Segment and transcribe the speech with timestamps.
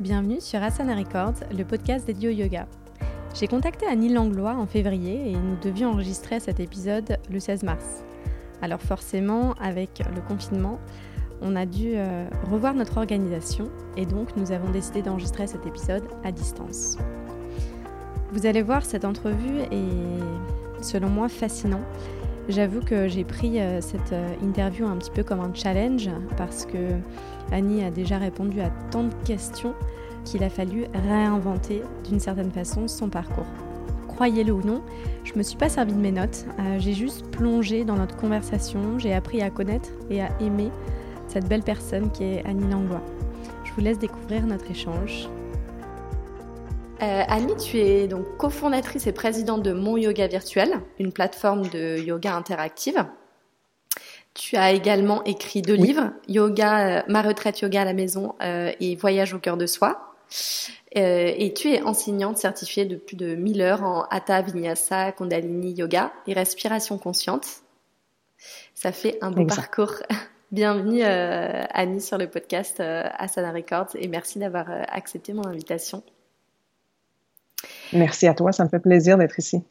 [0.00, 2.66] Bienvenue sur Asana Records, le podcast dédié au yoga.
[3.32, 8.02] J'ai contacté Annie Langlois en février et nous devions enregistrer cet épisode le 16 mars.
[8.60, 10.80] Alors forcément, avec le confinement,
[11.42, 16.02] on a dû euh, revoir notre organisation et donc nous avons décidé d'enregistrer cet épisode
[16.24, 16.98] à distance.
[18.32, 21.82] Vous allez voir, cette entrevue est selon moi fascinant.
[22.48, 26.66] J'avoue que j'ai pris euh, cette euh, interview un petit peu comme un challenge parce
[26.66, 26.90] que
[27.50, 29.74] Annie a déjà répondu à tant de questions
[30.24, 33.46] qu'il a fallu réinventer d'une certaine façon son parcours.
[34.08, 34.82] Croyez-le ou non,
[35.24, 38.98] je me suis pas servi de mes notes, euh, j'ai juste plongé dans notre conversation,
[38.98, 40.70] j'ai appris à connaître et à aimer
[41.28, 43.02] cette belle personne qui est Annie Langlois.
[43.64, 45.28] Je vous laisse découvrir notre échange.
[47.04, 51.98] Euh, Annie, tu es donc cofondatrice et présidente de Mon Yoga Virtuel, une plateforme de
[51.98, 53.04] yoga interactive.
[54.32, 58.72] Tu as également écrit deux livres, Yoga, euh, Ma retraite yoga à la maison euh,
[58.80, 60.14] et Voyage au cœur de soi.
[60.92, 66.12] Et tu es enseignante certifiée de plus de 1000 heures en Hatha Vinyasa, Kundalini Yoga
[66.26, 67.46] et respiration consciente.
[68.74, 69.94] Ça fait un beau parcours.
[70.52, 76.02] Bienvenue Annie sur le podcast Asana Records et merci d'avoir accepté mon invitation.
[77.94, 79.62] Merci à toi, ça me fait plaisir d'être ici.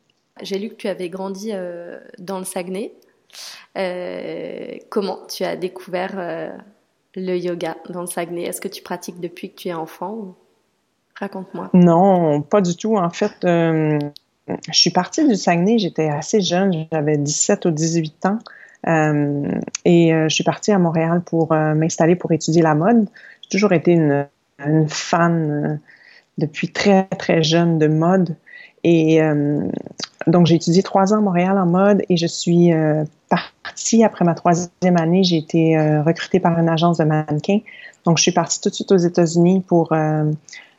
[0.41, 1.52] J'ai lu que tu avais grandi
[2.19, 2.93] dans le Saguenay.
[3.77, 6.49] Euh, comment tu as découvert euh,
[7.16, 8.44] le yoga dans le Saguenay?
[8.44, 10.35] Est-ce que tu pratiques depuis que tu es enfant
[11.16, 11.69] Raconte-moi.
[11.73, 12.97] Non, pas du tout.
[12.97, 13.99] En fait, euh,
[14.47, 18.39] je suis partie du Saguenay, j'étais assez jeune, j'avais 17 ou 18 ans.
[19.85, 23.07] et je suis partie à Montréal pour m'installer pour étudier la mode.
[23.44, 25.79] J'ai toujours été une, une fan
[26.38, 28.36] depuis très, très jeune de mode.
[28.84, 29.22] Et
[30.28, 34.23] donc, j'ai étudié trois ans à Montréal en mode et je suis euh, partie après
[34.25, 35.23] ma troisième année.
[35.23, 37.59] J'ai été euh, recrutée par une agence de mannequins.
[38.06, 39.92] Donc, je suis partie tout de suite aux États-Unis pour.
[39.92, 40.31] Euh,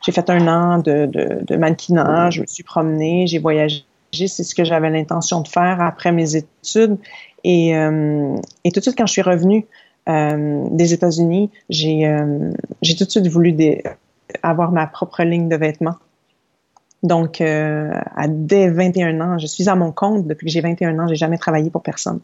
[0.05, 3.85] j'ai fait un an de, de, de, mannequinage, je me suis promenée, j'ai voyagé.
[4.13, 6.99] C'est ce que j'avais l'intention de faire après mes études.
[7.43, 9.67] Et, et tout de suite, quand je suis revenue
[10.07, 12.07] des États-Unis, j'ai
[12.99, 13.83] tout de suite voulu des,
[14.43, 15.97] avoir ma propre ligne de vêtements.
[17.05, 20.99] Donc, euh, à dès 21 ans, je suis à mon compte depuis que j'ai 21
[20.99, 22.21] ans, j'ai jamais travaillé pour personne.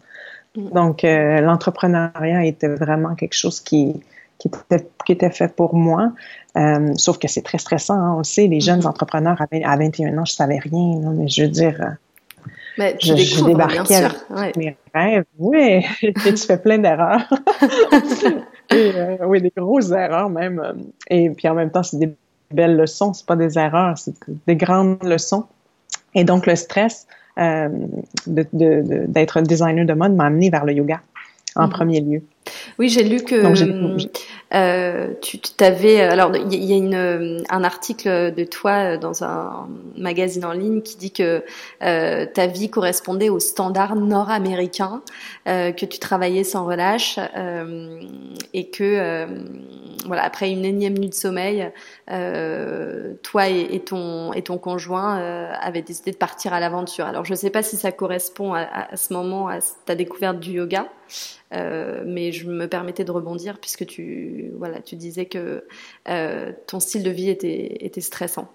[0.56, 0.70] Mm.
[0.70, 4.00] Donc, euh, l'entrepreneuriat était vraiment quelque chose qui,
[4.38, 6.12] qui, était, qui était fait pour moi.
[6.56, 8.88] Euh, sauf que c'est très stressant, hein, on le sait, les jeunes mm-hmm.
[8.88, 11.96] entrepreneurs à, 21 ans, je savais rien, mais je veux dire...
[12.78, 14.52] Mais tu je, je débarquais avec ouais.
[14.56, 15.24] mes rêves.
[15.38, 17.28] Oui, tu fais plein d'erreurs.
[18.72, 20.62] euh, oui, des grosses erreurs même.
[21.08, 22.14] Et puis en même temps, c'est des
[22.50, 24.14] belles leçons, c'est pas des erreurs, c'est
[24.46, 25.46] des grandes leçons.
[26.14, 27.06] Et donc le stress
[27.38, 27.68] euh,
[28.26, 31.00] d'être de, de, designer de mode m'a amené vers le yoga
[31.56, 31.70] en mm-hmm.
[31.70, 32.22] premier lieu.
[32.78, 33.36] Oui, j'ai lu que
[34.54, 36.00] euh, tu t'avais.
[36.00, 40.82] Alors, il y, a une, euh, un article de toi dans un magazine en ligne
[40.82, 41.44] qui dit que
[41.82, 45.02] euh, ta vie correspondait aux standards nord-américains,
[45.48, 48.00] euh, que tu travaillais sans relâche euh,
[48.52, 49.26] et que euh,
[50.06, 51.70] voilà après une énième nuit de sommeil,
[53.22, 55.16] toi et, ton et ton conjoint
[55.60, 57.06] avaient décidé de partir à l'aventure.
[57.06, 60.52] Alors, je sais pas si ça correspond à, à, ce moment à ta découverte du
[60.52, 60.86] yoga.
[61.52, 65.64] Euh, mais je me permettais de rebondir puisque tu, voilà, tu disais que
[66.08, 68.48] euh, ton style de vie était, était stressant.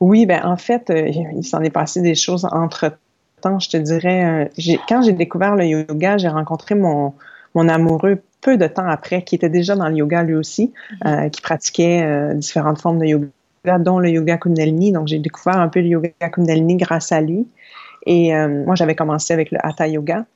[0.00, 2.96] Oui, ben en fait, euh, il s'en est passé des choses entre
[3.40, 3.58] temps.
[3.58, 4.50] Je te dirais,
[4.88, 7.14] quand j'ai découvert le yoga, j'ai rencontré mon,
[7.54, 10.72] mon amoureux peu de temps après, qui était déjà dans le yoga lui aussi,
[11.02, 11.30] mm-hmm.
[11.30, 14.92] qui pratiquait différentes formes de yoga, dont le yoga Kundalini.
[14.92, 17.48] Donc, j'ai découvert un peu le yoga Kundalini grâce à lui.
[18.06, 20.26] Et moi, j'avais commencé avec le Hatha Yoga.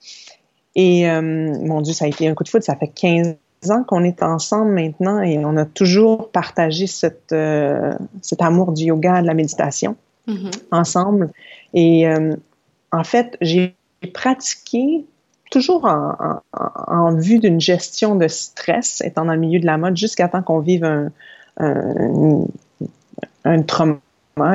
[0.74, 2.64] Et euh, mon Dieu, ça a été un coup de foudre.
[2.64, 3.36] Ça fait 15
[3.70, 8.84] ans qu'on est ensemble maintenant et on a toujours partagé cette, euh, cet amour du
[8.84, 9.96] yoga, de la méditation
[10.28, 10.62] mm-hmm.
[10.70, 11.30] ensemble.
[11.74, 12.34] Et euh,
[12.90, 13.74] en fait, j'ai
[14.14, 15.04] pratiqué
[15.50, 19.76] toujours en, en, en vue d'une gestion de stress, étant dans le milieu de la
[19.76, 21.12] mode, jusqu'à temps qu'on vive un,
[21.58, 22.46] un,
[23.44, 23.98] un trauma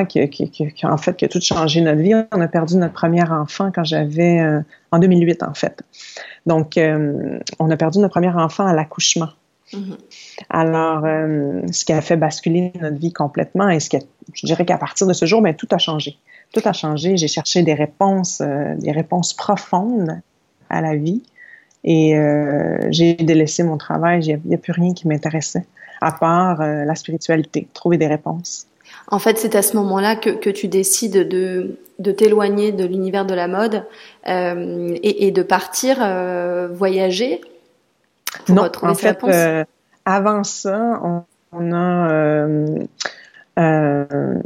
[0.07, 2.13] qui, qui, qui, en fait, qui a tout changé notre vie.
[2.31, 5.83] On a perdu notre premier enfant quand j'avais, euh, en 2008 en fait.
[6.45, 9.29] Donc, euh, on a perdu notre premier enfant à l'accouchement.
[9.73, 9.97] Mm-hmm.
[10.49, 13.97] Alors, euh, ce qui a fait basculer notre vie complètement et ce qui
[14.33, 16.17] je dirais qu'à partir de ce jour, ben, tout a changé.
[16.53, 17.17] Tout a changé.
[17.17, 20.21] J'ai cherché des réponses, des réponses profondes
[20.69, 21.23] à la vie
[21.85, 22.13] et
[22.89, 24.21] j'ai délaissé mon travail.
[24.25, 25.65] Il n'y a, a, plus rien qui m'intéressait
[26.01, 28.67] à part la spiritualité, trouver des réponses.
[29.09, 33.25] En fait, c'est à ce moment-là que, que, tu décides de, de t'éloigner de l'univers
[33.25, 33.85] de la mode
[34.27, 37.41] euh, et, et, de partir euh, voyager
[38.45, 39.63] pour non, en fait, euh,
[40.05, 41.01] avant ça,
[41.51, 42.43] on, a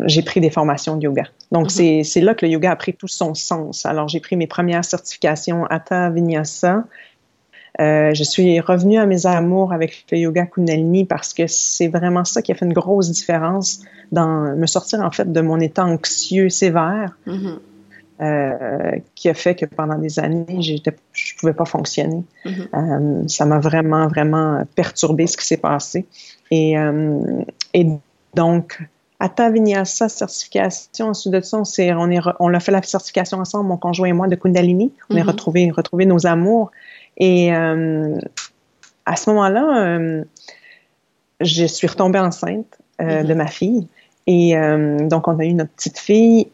[0.05, 1.23] j'ai pris des formations de yoga.
[1.51, 2.03] Donc, mm-hmm.
[2.03, 3.85] c'est là que le yoga a pris tout son sens.
[3.85, 6.85] Alors, j'ai pris mes premières certifications Hatha Vinyasa,
[7.79, 12.25] euh, je suis revenue à mes amours avec le yoga Kundalini parce que c'est vraiment
[12.25, 13.81] ça qui a fait une grosse différence
[14.11, 17.17] dans me sortir en fait de mon état anxieux sévère.
[17.27, 17.59] Mm-hmm.
[18.19, 22.23] Euh, qui a fait que pendant des années, je ne pouvais pas fonctionner.
[22.45, 22.67] Mm-hmm.
[22.75, 26.05] Euh, ça m'a vraiment, vraiment perturbé ce qui s'est passé.
[26.51, 26.75] Et,
[27.73, 27.87] et
[28.35, 28.79] donc,
[29.21, 33.69] Atta Vinyasa certification, ensuite de ça, on, on, est, on a fait la certification ensemble,
[33.69, 34.91] mon conjoint et moi, de Kundalini.
[35.11, 35.27] On a mm-hmm.
[35.27, 36.71] retrouvé, retrouvé nos amours.
[37.17, 38.17] Et euh,
[39.05, 40.23] à ce moment-là, euh,
[41.39, 43.37] je suis retombée enceinte euh, de mm-hmm.
[43.37, 43.87] ma fille.
[44.25, 44.55] Et
[45.07, 46.47] donc, on a eu notre petite fille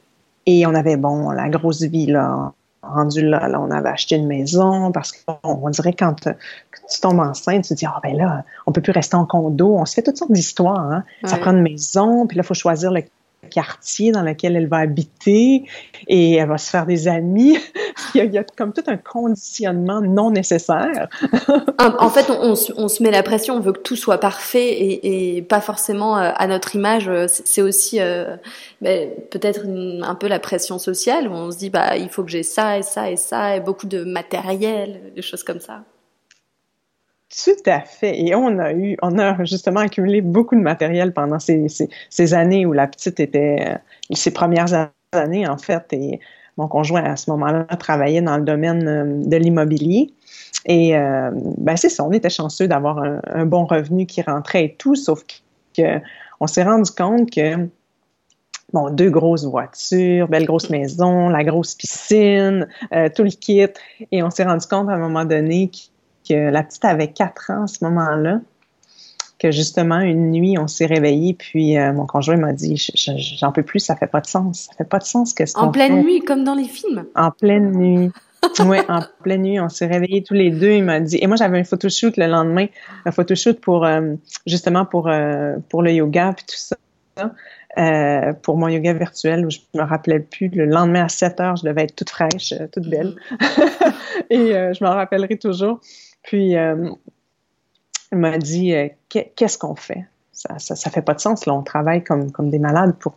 [0.46, 2.54] et on avait, bon, la grosse vie, là,
[2.94, 7.64] rendu là, là, on avait acheté une maison parce qu'on dirait quand, tu tombes enceinte,
[7.64, 9.76] tu te dis, ah ben là, on peut plus rester en condo.
[9.76, 10.92] On se fait toutes sortes d'histoires.
[10.92, 11.04] Hein?
[11.26, 13.04] Ça prend une maison, puis là, il faut choisir le
[13.50, 15.64] quartier dans lequel elle va habiter
[16.08, 17.58] et elle va se faire des amis.
[18.16, 21.08] il, y a, comme tout un conditionnement non nécessaire.
[21.80, 25.62] en, fait, on, se met la pression, on veut que tout soit parfait et, pas
[25.62, 27.10] forcément euh, à notre image.
[27.28, 28.36] C'est aussi euh,
[28.82, 32.32] ben, peut-être un peu la pression sociale où on se dit bah il faut que
[32.32, 35.84] j'ai ça et ça et ça et beaucoup de matériel, des choses comme ça.
[37.30, 38.20] Tout à fait.
[38.22, 42.72] Et on a eu, on a justement accumulé beaucoup de matériel pendant ces, années où
[42.72, 45.92] la petite était, euh, ses premières années en fait.
[45.92, 46.22] Et
[46.56, 50.14] mon conjoint à ce moment-là travaillait dans le domaine euh, de l'immobilier.
[50.66, 54.76] Et euh, ben c'est ça, on était chanceux d'avoir un, bon revenu qui rentrait et
[54.76, 55.24] tout, sauf
[55.76, 56.00] que
[56.40, 57.68] on s'est rendu compte que
[58.72, 62.68] bon, deux grosses voitures, belle grosse maison, la grosse piscine,
[63.16, 63.68] tout le kit.
[64.12, 65.72] Et on s'est rendu compte à un moment donné
[66.30, 68.40] la petite avait quatre ans à ce moment-là,
[69.40, 72.76] que justement, une nuit, on s'est réveillé, puis euh, mon conjoint m'a dit
[73.40, 74.68] J'en peux plus, ça fait pas de sens.
[74.70, 77.06] Ça fait pas de sens que ce En pleine nuit, comme dans les films?
[77.16, 78.12] En pleine nuit.
[78.66, 80.72] oui, en pleine nuit, on s'est réveillés tous les deux.
[80.72, 82.68] Il m'a dit, et moi j'avais un photoshoot le lendemain,
[83.06, 84.14] un photoshoot pour euh,
[84.46, 86.76] justement pour euh, pour le yoga puis tout ça.
[88.44, 90.50] pour mon yoga virtuel où je me rappelais plus.
[90.50, 93.16] Le lendemain à 7 heures, je devais être toute fraîche, toute belle.
[93.32, 93.94] Mm-hmm.
[94.30, 95.80] et je m'en rappellerai toujours.
[96.28, 96.90] Puis, euh,
[98.12, 100.06] il m'a dit euh, Qu'est-ce qu'on fait?
[100.34, 101.46] Ça, ça, fait pas de sens.
[101.46, 103.14] Là, on travaille comme, comme des malades pour,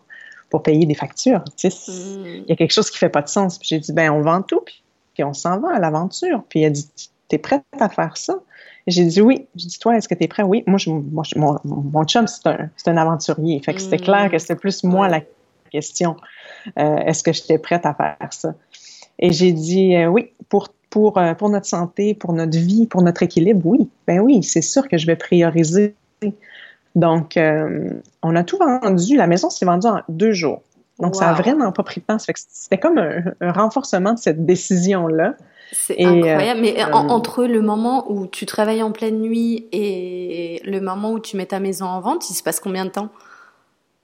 [0.49, 1.41] pour payer des factures.
[1.41, 1.67] Mm.
[1.67, 3.59] Il y a quelque chose qui fait pas de sens.
[3.59, 6.45] Puis j'ai dit Ben, on vend tout, puis, on s'en va à l'aventure.
[6.49, 6.89] Puis il a dit
[7.29, 8.39] T'es prête à faire ça?
[8.87, 9.47] J'ai dit oui.
[9.57, 10.45] J'ai dit, toi, est-ce que tu es prêt?
[10.45, 10.63] Oui.
[10.67, 13.61] Moi, je, mon, mon, chum, c'est un, un, aventurier.
[13.61, 14.03] Fait que c'était mm.
[14.03, 15.21] clair que c'était plus moi la
[15.73, 16.17] question.
[16.79, 18.55] Euh, est-ce que j'étais prête à faire ça?
[19.19, 23.23] Et j'ai dit oui, pour pour, euh, pour notre santé, pour notre vie, pour notre
[23.23, 23.89] équilibre, oui.
[24.07, 25.95] Ben oui, c'est sûr que je vais prioriser.
[26.97, 27.91] Donc, euh,
[28.23, 29.17] on a tout vendu.
[29.17, 30.63] La maison s'est vendue en deux jours.
[30.99, 32.19] Donc, ça n'a vraiment pas pris de temps.
[32.19, 35.35] C'était comme un, renforcement de cette décision-là.
[35.73, 36.61] C'est incroyable.
[36.61, 41.21] Mais euh, entre le moment où tu travailles en pleine nuit et le moment où
[41.21, 43.09] tu mets ta maison en vente, il se passe combien de temps?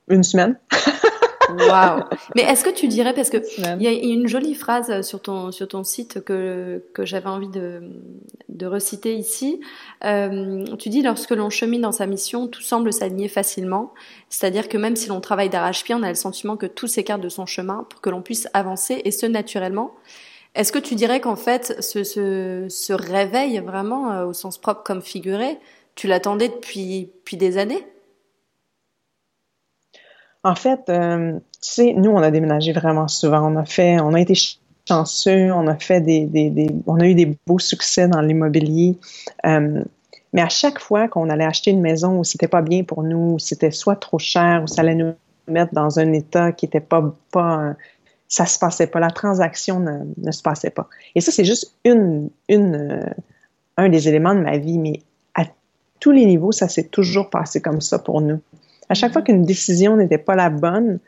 [0.08, 0.56] Une semaine.
[1.48, 2.02] Waouh
[2.34, 5.52] Mais est-ce que tu dirais, parce que il y a une jolie phrase sur ton,
[5.52, 7.82] sur ton site que, que j'avais envie de,
[8.48, 9.60] de reciter ici.
[10.04, 13.92] Euh, tu dis, lorsque l'on chemine dans sa mission, tout semble s'aligner facilement.
[14.28, 17.28] C'est-à-dire que même si l'on travaille d'arrache-pied, on a le sentiment que tout s'écarte de
[17.28, 19.92] son chemin pour que l'on puisse avancer, et ce, naturellement.
[20.54, 24.82] Est-ce que tu dirais qu'en fait, ce, ce, ce réveil, vraiment, euh, au sens propre
[24.82, 25.58] comme figuré,
[25.94, 27.86] tu l'attendais depuis, depuis des années?
[30.46, 33.52] En fait, euh, tu sais, nous, on a déménagé vraiment souvent.
[33.52, 34.34] On a fait, on a été
[34.88, 38.96] chanceux, on a fait des, on a eu des beaux succès dans l'immobilier.
[39.44, 39.82] Euh,
[40.32, 43.40] mais à chaque fois qu'on allait acheter une maison où c'était pas bien pour nous,
[43.40, 45.14] c'était soit trop cher, ou ça allait nous
[45.48, 47.74] mettre dans un état qui était pas, pas,
[48.28, 50.88] ça se passait pas, la transaction ne, se passait pas.
[51.16, 53.10] Et ça, c'est juste une, une, euh,
[53.76, 55.00] un des éléments de ma vie, mais
[55.34, 55.42] à
[55.98, 58.40] tous les niveaux, ça s'est toujours passé comme ça pour nous.
[58.88, 60.98] À chaque fois qu'une décision n'était pas la bonne,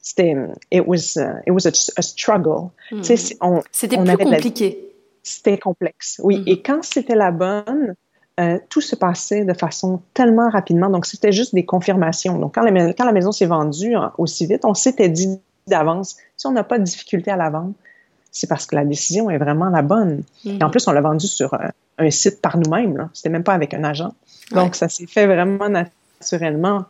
[0.00, 0.36] c'était
[0.70, 2.70] it was uh, it was a, struggle.
[3.72, 4.90] C'était plus compliqué.
[5.22, 6.40] C'était complexe, oui.
[6.40, 6.48] Hmm.
[6.48, 7.94] Et quand c'était la bonne,
[8.40, 10.90] euh, tout se passait de façon tellement rapidement.
[10.90, 12.38] Donc, c'était juste des confirmations.
[12.38, 15.38] Donc, quand la, quand la maison s'est vendue hein, aussi vite, on s'était dit
[15.68, 17.72] d'avance, si on n'a pas de difficulté à la vendre,
[18.32, 20.24] c'est parce que la décision est vraiment la bonne.
[20.44, 23.08] Et en plus, on l'a vendue sur euh, un site par nous-mêmes.
[23.14, 24.12] C'était même pas avec un agent.
[24.50, 26.86] Donc, ça s'est fait vraiment naturellement.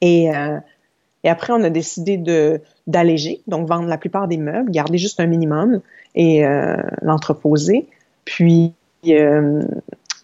[0.00, 0.58] Et, euh,
[1.24, 5.20] et après, on a décidé de d'alléger, donc vendre la plupart des meubles, garder juste
[5.20, 5.80] un minimum
[6.14, 7.86] et euh, l'entreposer.
[8.24, 8.74] Puis,
[9.06, 9.62] euh,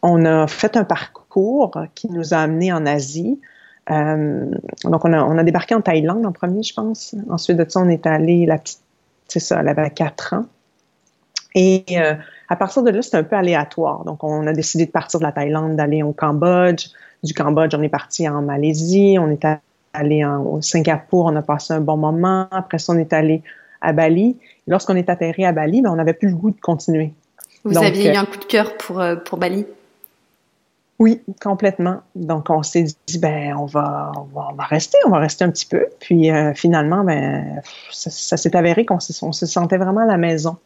[0.02, 3.40] on a fait un parcours qui nous a amenés en Asie.
[3.88, 7.14] donc, on a, on a débarqué en Thaïlande en premier, je pense.
[7.28, 8.80] Ensuite de ça, on est allé, la petite,
[9.28, 10.46] c'est ça, elle avait 4 ans.
[11.54, 11.84] Et
[12.48, 14.04] à partir de là, c'était un peu aléatoire.
[14.04, 16.88] Donc, on a décidé de partir de la Thaïlande, d'aller au Cambodge.
[17.22, 19.16] Du Cambodge, on est parti en Malaisie.
[19.18, 19.44] On est
[19.94, 22.46] allé au Singapour, on a passé un bon moment.
[22.50, 23.42] Après ça, on est allé
[23.80, 24.36] à Bali.
[24.66, 27.12] Lorsqu'on est atterri à Bali, ben, on n'avait plus le goût de continuer.
[27.64, 29.66] Vous aviez eu euh, un coup de cœur pour, euh, pour Bali?
[30.98, 32.02] Oui, complètement.
[32.14, 35.66] Donc, on s'est dit, ben, on va, on va, rester, on va rester un petit
[35.66, 35.86] peu.
[35.98, 40.56] Puis, euh, finalement, ben, ça, s'est avéré qu'on se, se sentait vraiment à la maison.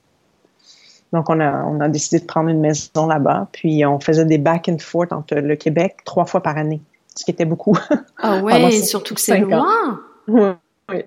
[1.13, 3.49] Donc, on a, on a décidé de prendre une maison là-bas.
[3.53, 6.83] Puis, on faisait des back and forth entre le Québec trois fois par année,
[7.19, 7.77] ce qui était beaucoup.
[8.17, 10.01] Ah ouais, surtout que c'est loin.
[10.29, 11.03] Oui,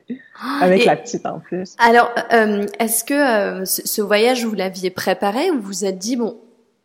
[0.61, 1.75] avec la petite en plus.
[1.79, 6.17] Alors, euh, est-ce que euh, ce, voyage, vous l'aviez préparé ou vous vous êtes dit,
[6.17, 6.37] bon,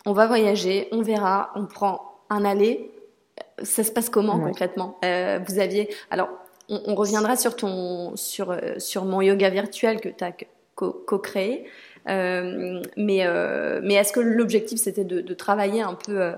[0.07, 2.91] on va voyager, on verra, on prend un aller
[3.63, 4.99] Ça se passe comment concrètement?
[5.05, 5.89] Euh, Vous aviez...
[6.11, 6.29] Alors,
[6.69, 10.33] on, reviendra sur, ton, sur, sur mon yoga virtuel que tu as
[10.75, 11.67] co-créé.
[12.07, 16.33] mais mais est-ce que l'objectif, c'était de, travailler un peu...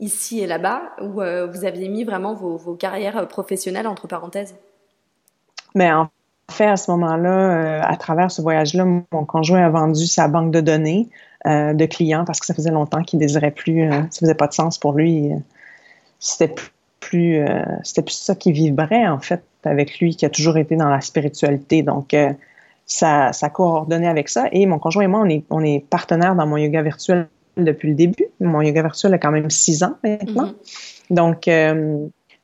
[0.00, 4.54] ici et là-bas, ou vous aviez mis vraiment vos, carrières professionnelles entre parenthèses?
[5.74, 6.10] Mais en
[6.50, 10.50] fait, à ce moment-là, euh, à travers ce voyage-là, mon conjoint a vendu sa banque
[10.50, 11.08] de données
[11.46, 14.46] euh, de clients parce que ça faisait longtemps qu'il désirait plus, euh, ça faisait pas
[14.46, 15.30] de sens pour lui.
[16.18, 16.54] C'était
[17.00, 17.46] plus,
[17.84, 21.00] c'était plus ça qui vibrait en fait avec lui, qui a toujours été dans la
[21.00, 21.82] spiritualité.
[21.82, 22.14] Donc,
[22.86, 24.46] ça, ça coordonnait avec ça.
[24.50, 27.28] Et mon conjoint et moi, on est, on est partenaires dans mon yoga virtuel
[27.64, 28.26] depuis le début.
[28.40, 30.52] Mon yoga virtuel a quand même six ans maintenant.
[30.52, 31.14] Mm-hmm.
[31.14, 31.48] Donc,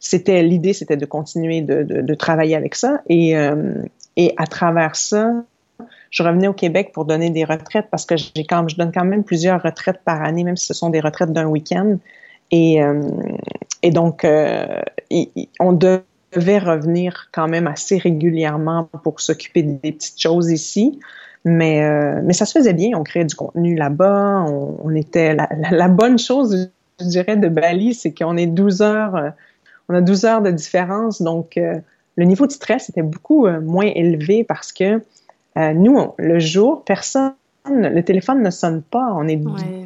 [0.05, 3.01] c'était l'idée, c'était de continuer de, de, travailler avec ça.
[3.09, 3.83] Et, euh,
[4.17, 5.33] et à travers ça,
[6.11, 9.07] je revenais au Québec pour donner des retraites parce que j'ai quand, je donne quand
[9.07, 11.97] même plusieurs retraites par année, même si ce sont des retraites d'un week-end.
[12.51, 13.03] Et, euh,
[13.83, 14.83] et donc, euh,
[15.59, 21.01] on devait revenir quand même assez régulièrement pour s'occuper des petites choses ici.
[21.45, 21.87] Mais,
[22.23, 22.97] mais ça se faisait bien.
[22.97, 24.47] On créait du contenu là-bas.
[24.49, 26.71] On, on, était la, la, bonne chose,
[27.01, 29.35] je dirais, de Bali, c'est qu'on est 12 heures
[29.89, 31.79] on a 12 heures de différence, donc euh,
[32.17, 35.03] le niveau de stress était beaucoup euh, moins élevé parce que
[35.57, 37.35] euh, nous, le jour, personne,
[37.69, 39.13] le téléphone ne sonne pas.
[39.15, 39.41] On est,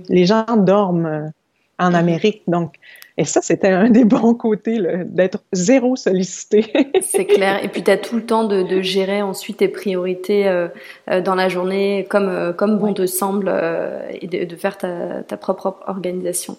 [0.09, 1.33] les gens dorment
[1.79, 2.75] en Amérique, donc.
[3.21, 6.73] Et ça, c'était un des bons côtés, d'être zéro sollicité.
[7.03, 7.65] C'est clair.
[7.65, 10.45] Et puis, tu as tout le temps de, gérer ensuite tes priorités
[11.09, 13.53] dans la journée comme, comme bon te semble
[14.21, 16.57] et de, faire ta, ta, propre organisation.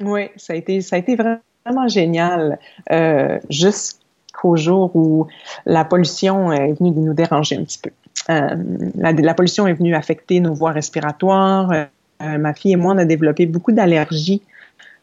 [0.00, 2.58] Oui, ça a été, ça a été vraiment génial
[2.92, 5.26] euh, jusqu'au jour où
[5.64, 7.90] la pollution est venue nous déranger un petit peu.
[8.30, 8.56] Euh,
[8.96, 11.72] la, pollution est venue affecter nos voies respiratoires.
[12.22, 14.42] Euh, ma fille et moi, on a développé beaucoup d'allergies.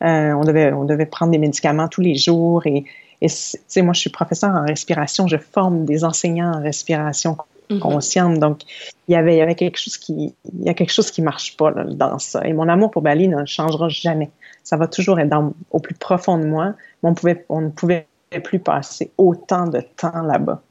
[0.02, 2.66] on, devait, on devait prendre des médicaments tous les jours.
[2.66, 2.86] Et,
[3.22, 5.28] et moi, je suis professeur en respiration.
[5.28, 7.38] Je forme des enseignants en respiration
[7.70, 7.80] mm-hmm.
[7.80, 8.40] consciente.
[8.40, 8.62] Donc,
[9.08, 11.22] il y avait, il y avait quelque chose qui, il y a quelque chose qui
[11.22, 12.46] marche pas dans ça.
[12.46, 14.30] Et mon amour pour Bali ne changera jamais
[14.64, 16.74] ça va toujours être dans, au plus profond de moi.
[17.04, 18.08] Mais on, pouvait, on ne pouvait
[18.44, 20.64] plus passer autant de temps là-bas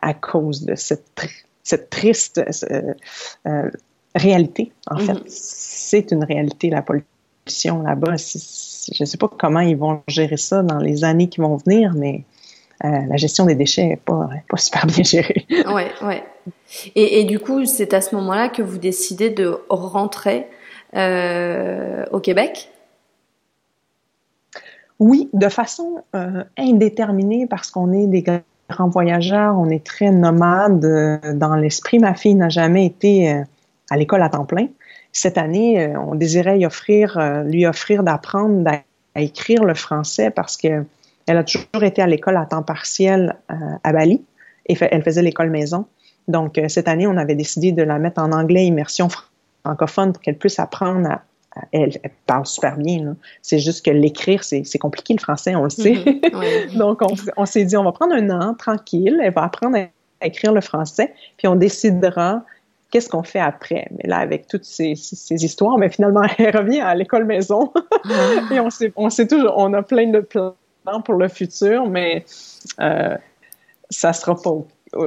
[0.00, 1.26] à cause de cette,
[1.62, 2.38] cette triste
[2.70, 2.94] euh,
[3.46, 3.70] euh,
[4.16, 4.72] réalité.
[4.90, 5.24] En fait, mm-hmm.
[5.26, 8.16] c'est une réalité, la pollution là-bas.
[8.16, 11.92] Je ne sais pas comment ils vont gérer ça dans les années qui vont venir,
[11.94, 12.24] mais
[12.84, 15.46] euh, la gestion des déchets n'est pas, pas super bien gérée.
[15.68, 16.16] Oui, oui.
[16.94, 20.48] Et, et, du coup, c'est à ce moment-là que vous décidez de rentrer
[20.94, 22.70] au Québec?
[24.98, 30.84] Oui, de façon euh, indéterminée parce qu'on est des grands voyageurs, on est très nomades
[30.84, 31.98] euh, dans l'esprit.
[31.98, 33.42] Ma fille n'a jamais été euh,
[33.90, 34.68] à l'école à temps plein.
[35.12, 38.68] Cette année, on désirait lui offrir, lui offrir d'apprendre
[39.14, 40.84] à, écrire le français parce que
[41.26, 44.22] elle a toujours été à l'école à temps partiel à Bali
[44.66, 45.86] et elle faisait l'école maison.
[46.28, 49.08] Donc cette année, on avait décidé de la mettre en anglais immersion
[49.64, 51.22] francophone pour qu'elle puisse apprendre à,
[51.72, 51.92] elle,
[52.26, 53.16] parle super bien.
[53.42, 55.94] C'est juste que l'écrire, c'est compliqué le français, on le sait.
[55.94, 56.76] Mm-hmm.
[56.78, 57.00] Donc,
[57.36, 59.76] on, s'est dit, on va prendre un an tranquille, elle va apprendre
[60.20, 62.44] à écrire le français, puis on décidera
[62.96, 63.88] qu'est-ce qu'on fait après?
[63.90, 64.94] Mais là, avec toutes ces,
[65.30, 67.70] histoires, mais finalement, elle revient à l'école maison.
[67.92, 68.54] Ah.
[68.54, 70.54] Et on sait, on sait toujours, on a plein de plans
[71.04, 72.24] pour le futur, mais
[72.80, 73.14] euh,
[73.90, 74.52] ça sera pas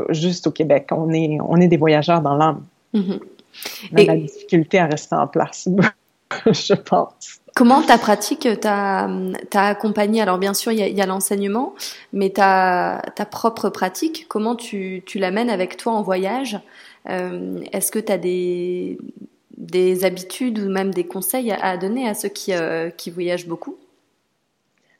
[0.09, 0.89] juste au Québec.
[0.91, 2.63] On est, on est des voyageurs dans l'âme.
[2.93, 3.19] Mm-hmm.
[3.91, 5.67] On a la difficulté à rester en place.
[6.45, 7.39] je pense.
[7.55, 9.09] Comment ta pratique t'a
[9.51, 11.73] accompagné Alors bien sûr, il y a, l'enseignement,
[12.13, 16.59] mais ta, ta propre pratique, comment tu, tu l'amènes avec toi en voyage?
[17.05, 18.97] Est-ce que tu as des,
[19.57, 23.77] des habitudes ou même des conseils à, donner à ceux qui, euh, qui voyagent beaucoup?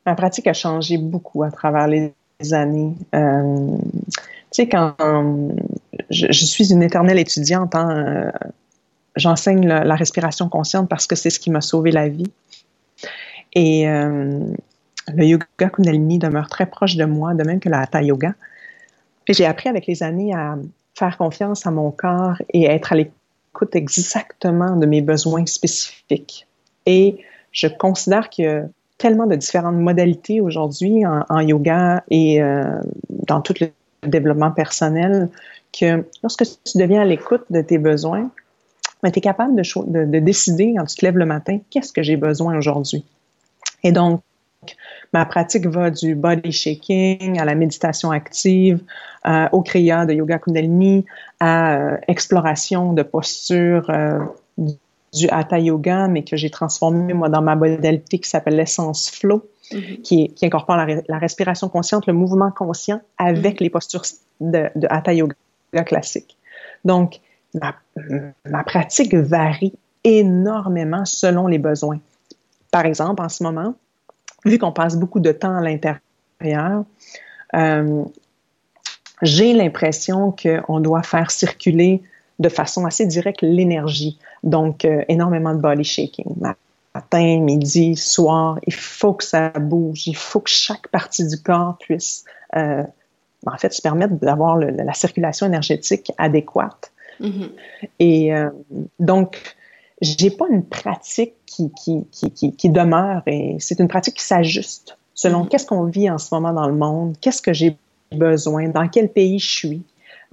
[0.05, 2.13] Ma pratique a changé beaucoup à travers les
[2.51, 2.93] années.
[3.15, 3.77] Euh,
[4.51, 4.95] tu sais, quand
[6.09, 8.31] je, suis une éternelle étudiante, hein,
[9.15, 12.31] j'enseigne la, respiration consciente parce que c'est ce qui m'a sauvé la vie.
[13.53, 13.85] Et
[15.13, 18.33] le yoga Kundalini demeure très proche de moi, de même que la Hatha Yoga.
[19.27, 20.57] Et j'ai appris avec les années à
[20.99, 26.45] faire confiance à mon corps et être à l'écoute exactement de mes besoins spécifiques.
[26.85, 28.65] Et je considère qu'il y a
[28.97, 32.63] tellement de différentes modalités aujourd'hui en, yoga et euh,
[33.09, 33.69] dans tout le
[34.07, 35.29] développement personnel
[35.77, 38.29] que lorsque tu deviens à l'écoute de tes besoins,
[39.01, 42.03] ben, tu es capable de, de, décider quand tu te lèves le matin, qu'est-ce que
[42.03, 43.05] j'ai besoin aujourd'hui?
[43.83, 44.21] Et donc,
[45.13, 48.81] Ma pratique va du body shaking à la méditation active,
[49.25, 51.05] euh, au kriya de yoga kundalini,
[51.39, 54.19] à euh, exploration de posture euh,
[54.57, 59.43] du hatha yoga, mais que j'ai transformé moi dans ma modalité qui s'appelle l'essence flow,
[59.71, 60.01] mm-hmm.
[60.01, 63.63] qui, incorpore la, respiration consciente, le mouvement conscient avec mm-hmm.
[63.63, 64.03] les postures
[64.39, 65.35] de, de, hatha yoga
[65.85, 66.37] classique.
[66.85, 67.19] Donc,
[67.55, 67.75] ma,
[68.45, 69.73] ma pratique varie
[70.03, 71.99] énormément selon les besoins.
[72.71, 73.73] Par exemple, en ce moment,
[74.45, 76.83] vu qu'on passe beaucoup de temps à l'intérieur,
[77.55, 78.03] euh,
[79.21, 82.01] j'ai l'impression qu'on doit faire circuler
[82.39, 84.17] de façon assez directe l'énergie.
[84.43, 86.35] Donc, euh, énormément de body shaking.
[86.95, 90.07] Matin, midi, soir, il faut que ça bouge.
[90.07, 92.23] Il faut que chaque partie du corps puisse,
[92.55, 92.83] euh,
[93.45, 96.91] en fait, se permettre d'avoir la circulation énergétique adéquate.
[97.19, 97.49] Mm-hmm.
[97.99, 98.31] Et
[98.99, 99.57] donc,
[100.01, 104.97] j'ai pas une pratique qui, qui, qui, qui, demeure et c'est une pratique qui s'ajuste
[105.19, 105.47] selon mm-hmm.
[105.49, 107.75] qu'est-ce qu'on vit en ce moment dans le monde, qu'est-ce que j'ai
[108.11, 109.81] besoin, dans quel pays je suis,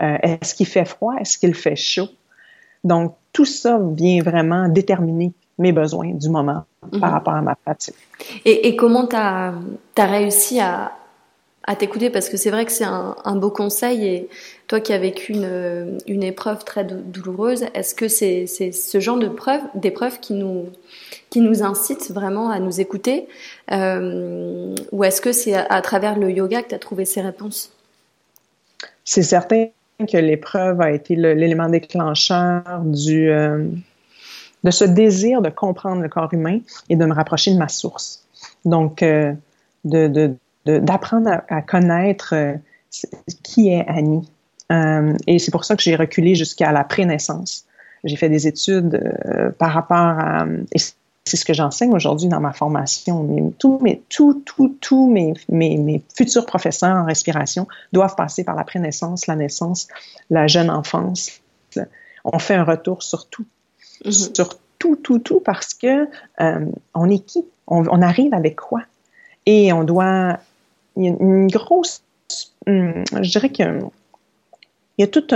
[0.00, 2.08] euh, est-ce qu'il fait froid, est-ce qu'il fait chaud?
[2.84, 7.10] Donc, tout ça vient vraiment déterminer mes besoins du moment par mm-hmm.
[7.10, 7.96] rapport à ma pratique.
[8.44, 9.54] Et, et comment tu as,
[9.96, 10.92] as, réussi à,
[11.64, 12.10] à t'écouter?
[12.10, 14.28] Parce que c'est vrai que c'est un, un, beau conseil et
[14.66, 19.28] toi qui as vécu une, une épreuve très douloureuse, est-ce que c'est ce genre de
[19.28, 20.66] preuve, d'épreuve qui nous,
[21.30, 23.28] qui nous incite vraiment à nous écouter
[23.72, 27.72] euh, ou est-ce que c'est à, travers le yoga que tu as trouvé ces réponses?
[29.04, 33.64] C'est certain que l'épreuve a été l'élément déclencheur du, euh,
[34.64, 38.24] de ce désir de comprendre le corps humain et de me rapprocher de ma source.
[38.64, 39.32] Donc, euh,
[39.84, 42.54] de, d'apprendre à, connaître euh,
[43.42, 44.28] qui est Annie.
[44.72, 47.64] Euh, et c'est pour ça que j'ai reculé jusqu'à la prénaissance.
[48.04, 50.46] J'ai fait des études euh, par rapport à...
[50.72, 50.78] Et
[51.24, 53.52] c'est ce que j'enseigne aujourd'hui dans ma formation.
[53.58, 58.54] tous mes, tout, tout, tout mes, mes, mes, futurs professeurs en respiration doivent passer par
[58.54, 59.88] la prénaissance, la naissance,
[60.30, 61.40] la jeune enfance.
[62.24, 63.44] On fait un retour sur tout.
[64.04, 64.34] Mm-hmm.
[64.34, 66.08] Sur tout, tout, tout, parce que
[66.94, 67.44] on est qui?
[67.66, 68.82] On, on arrive avec quoi?
[69.46, 70.38] Et on doit
[70.96, 72.02] il y a une grosse,
[72.66, 73.50] hum, je dirais
[74.96, 75.34] qu'il y a, toute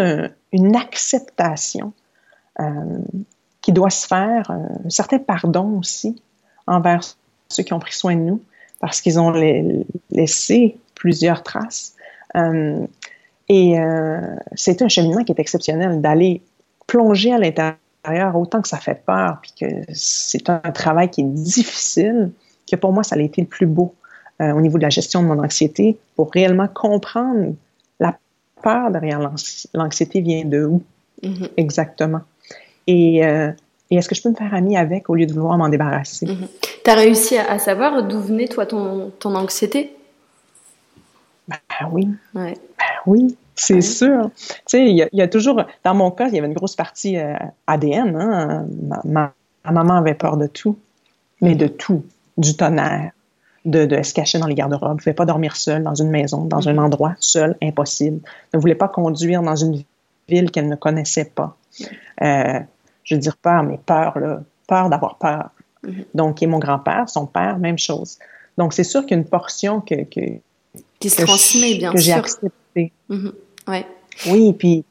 [0.53, 1.93] une acceptation
[2.61, 2.99] euh,
[3.61, 6.21] qui doit se faire, euh, un certain pardon aussi
[6.67, 7.01] envers
[7.49, 8.41] ceux qui ont pris soin de nous
[8.81, 9.33] parce qu'ils ont
[10.11, 11.95] laissé plusieurs traces.
[12.37, 12.87] Euh,
[13.49, 13.77] et
[14.55, 16.41] c'est un cheminement qui est exceptionnel d'aller
[16.87, 21.25] plonger à l'intérieur autant que ça fait peur, puis que c'est un travail qui est
[21.25, 22.31] difficile,
[22.71, 23.93] que pour moi, ça a été le plus beau
[24.41, 27.55] euh, au niveau de la gestion de mon anxiété pour réellement comprendre
[28.63, 29.21] peur derrière
[29.75, 30.83] l'anxiété vient de où?
[31.23, 31.51] Mm-hmm.
[31.57, 32.21] exactement.
[32.87, 33.51] Et, euh,
[33.91, 36.27] et est-ce que je peux me faire amie avec au lieu de vouloir m'en débarrasser?
[36.27, 36.49] Mm-hmm.
[36.85, 39.95] Tu as réussi à, savoir d'où venait toi ton, ton anxiété?
[41.49, 42.09] Ben oui.
[42.35, 42.55] Ben
[43.07, 44.31] oui, c'est sûr.
[44.37, 47.19] Tu sais, il y, a toujours, dans mon cas, il y avait une grosse partie
[47.19, 47.35] euh,
[47.67, 48.17] ADN.
[48.17, 48.67] Hein?
[49.05, 49.33] Ma,
[49.65, 50.79] ma, maman avait peur de tout,
[51.41, 52.05] mais de tout,
[52.39, 53.13] du tonnerre,
[53.65, 56.69] de, se cacher dans les garde-robes, ne voulait pas dormir seule dans une maison, dans
[56.69, 58.21] un endroit seul, impossible.
[58.55, 59.83] Ne voulait pas conduire dans une
[60.29, 61.57] ville qu'elle ne connaissait pas.
[62.23, 62.61] Euh,
[63.05, 65.51] je veux dire peur, mais peur, là, peur d'avoir peur.
[65.85, 66.05] Mm-hmm.
[66.15, 68.19] Donc, et mon grand-père, son père, même chose.
[68.57, 70.39] Donc, c'est sûr qu'il y a une portion que, que
[70.99, 72.93] qui se transmet, bien que j'ai acceptée.
[73.11, 73.33] Mm-hmm.
[73.69, 73.87] Ouais.
[74.27, 74.85] Oui, puis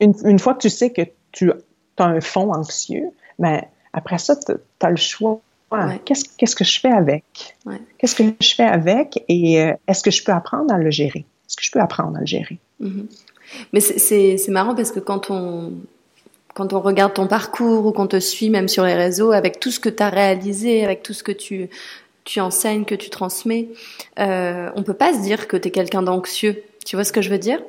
[0.00, 4.36] une, une, fois que tu sais que tu as un fond anxieux, ben, après ça,
[4.36, 5.40] tu as le choix
[6.04, 7.24] Qu'est-ce, que je fais avec?
[7.98, 11.24] Qu'est-ce que je fais avec et euh, est-ce que je peux apprendre à le gérer?
[11.46, 12.58] Est-ce que je peux apprendre à le gérer?
[12.82, 13.06] Mm-hmm.
[13.72, 15.72] Mais c'est, marrant parce que quand on,
[16.54, 19.70] quand on regarde ton parcours ou qu'on te suit même sur les réseaux, avec tout
[19.70, 21.68] ce que tu as réalisé, avec tout ce que tu,
[22.24, 23.68] tu enseignes, que tu transmets,
[24.18, 26.62] euh, on peut pas se dire que tu es quelqu'un d'anxieux.
[26.84, 27.60] Tu vois ce que je veux dire?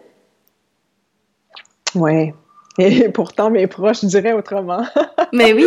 [1.93, 2.31] Oui,
[2.77, 4.86] Et pourtant, mes proches diraient autrement.
[5.34, 5.65] mais oui,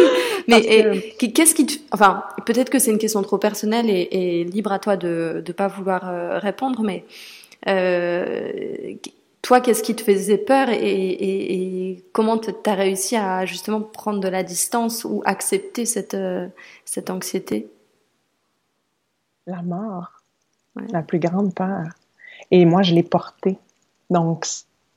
[0.49, 1.75] mais qu'est-ce qui te...
[1.93, 5.69] Enfin, peut-être que c'est une question trop personnelle et, libre à toi de ne pas
[5.69, 7.05] vouloir euh, répondre, mais
[7.69, 8.95] euh,
[9.43, 14.21] toi, qu'est-ce qui te faisait peur et, et comment tu as réussi à justement prendre
[14.21, 16.47] de la distance ou accepter cette, euh,
[16.85, 17.69] cette anxiété?
[19.47, 20.23] La mort,
[20.91, 21.85] la plus grande peur.
[22.51, 23.59] Et moi, je l'ai portée.
[24.09, 24.47] Donc,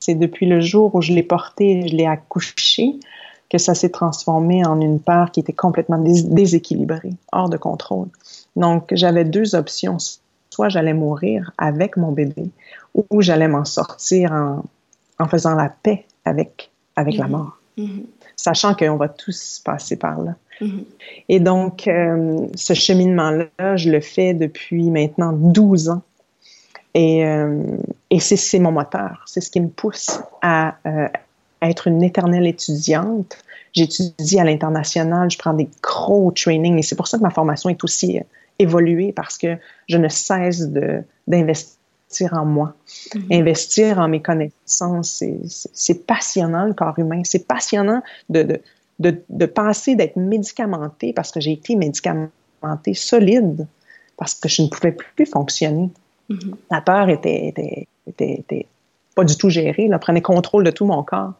[0.00, 2.96] c'est depuis le jour où je l'ai portée, je l'ai accouchée,
[3.50, 8.08] que ça s'est transformé en une peur qui était complètement déséquilibrée, hors de contrôle.
[8.56, 9.96] Donc, j'avais deux options.
[10.50, 12.50] Soit j'allais mourir avec mon bébé,
[12.94, 14.64] ou j'allais m'en sortir en,
[15.18, 17.30] en, faisant la paix avec, avec la mm-hmm.
[17.30, 17.58] mort.
[17.78, 18.04] Mm-hmm.
[18.36, 20.34] Sachant qu'on va tous passer par là.
[20.60, 20.84] Mm-hmm.
[21.28, 26.02] Et donc, euh, ce cheminement-là, je le fais depuis maintenant 12 ans.
[26.94, 27.76] Et, euh,
[28.10, 31.08] et c'est mon moteur, c'est ce qui me pousse à, euh,
[31.62, 33.38] être une éternelle étudiante.
[33.72, 37.68] J'étudie à l'international, je prends des gros trainings et c'est pour ça que ma formation
[37.68, 38.20] est aussi
[38.58, 39.56] évoluée parce que
[39.88, 40.68] je ne cesse
[41.26, 42.74] d'investir en moi.
[42.86, 43.40] Mm-hmm.
[43.40, 45.22] Investir en mes connaissances,
[45.72, 47.22] c'est passionnant le corps humain.
[47.24, 48.60] C'est passionnant de, de,
[48.98, 53.66] de, de penser d'être médicamenté parce que j'ai été médicamenté solide
[54.16, 55.90] parce que je ne pouvais plus fonctionner.
[56.30, 56.54] Mm-hmm.
[56.70, 58.66] La peur était, était, était,
[59.14, 61.32] pas du tout gérée, elle prenait contrôle de tout mon corps.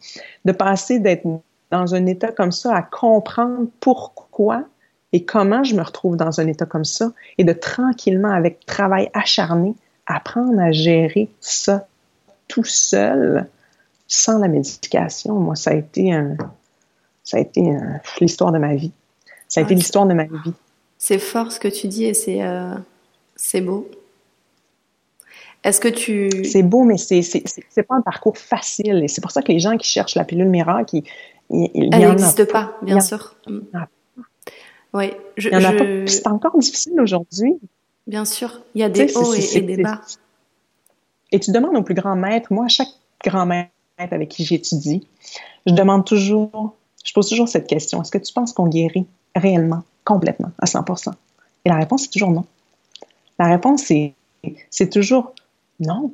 [0.44, 1.26] De passer d'être
[1.70, 4.64] dans un état comme ça à comprendre pourquoi
[5.12, 9.10] et comment je me retrouve dans un état comme ça et de tranquillement, avec travail
[9.14, 9.74] acharné,
[10.06, 11.86] apprendre à gérer ça
[12.46, 13.46] tout seul,
[14.06, 16.36] sans la médication, moi, ça a été un,
[17.28, 17.62] ça a été
[18.20, 18.90] l'histoire de ma vie.
[19.48, 20.54] Ça a été l'histoire de ma vie.
[20.96, 22.74] C'est fort ce que tu dis et c'est, euh,
[23.36, 23.88] c'est beau.
[25.68, 26.30] Est-ce que tu...
[26.44, 29.02] C'est beau, mais c'est, c'est, c'est pas un parcours facile.
[29.04, 31.04] Et c'est pour ça que les gens qui cherchent la pilule miracle, ils,
[31.50, 33.34] ils, Elle n'existe pas, bien sûr.
[34.94, 35.84] Oui, je, il y en a pas.
[36.06, 37.58] C'est encore difficile aujourd'hui.
[38.06, 40.00] Bien sûr, il y a des hauts et, des bas.
[41.30, 42.88] Et tu demandes au plus grand maître, moi, à chaque
[43.22, 45.06] grand maître avec qui j'étudie,
[45.66, 49.82] je demande toujours, je pose toujours cette question, est-ce que tu penses qu'on guérit réellement,
[50.04, 51.12] complètement, à 100%?
[51.66, 52.46] Et la réponse est toujours non.
[53.38, 54.14] La réponse, c'est,
[54.70, 55.34] c'est toujours
[55.80, 56.12] non.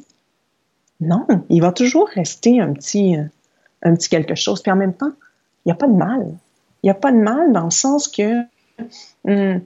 [1.00, 3.16] Non, il va toujours rester un petit,
[3.82, 4.62] un petit quelque chose.
[4.62, 5.12] Puis en même temps,
[5.64, 6.34] il n'y a pas de mal.
[6.82, 8.42] Il n'y a pas de mal dans le sens que
[9.24, 9.60] hum,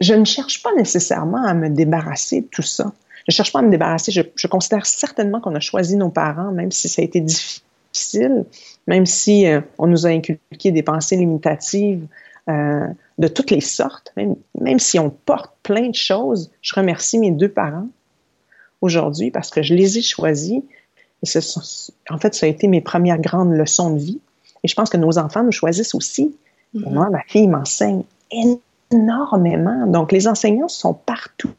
[0.00, 2.92] je ne cherche pas nécessairement à me débarrasser de tout ça.
[3.26, 4.12] Je ne cherche pas à me débarrasser.
[4.12, 8.44] Je, considère certainement qu'on a choisi nos parents, même si ça a été difficile,
[8.86, 12.06] même si euh, on nous a inculqué des pensées limitatives
[12.48, 12.86] euh,
[13.18, 14.14] de toutes les sortes,
[14.60, 16.50] même si on porte plein de choses.
[16.60, 17.88] Je remercie mes deux parents
[18.86, 20.62] aujourd'hui parce que je les ai choisis.
[21.22, 21.38] Et ce
[22.10, 24.20] en fait, ça a été mes premières grandes leçons de vie.
[24.64, 26.34] Et je pense que nos enfants nous choisissent aussi.
[26.74, 26.92] Mm-hmm.
[26.92, 28.02] Moi, ma fille m'enseigne
[28.90, 29.86] énormément.
[29.86, 31.52] Donc, les enseignants sont partout.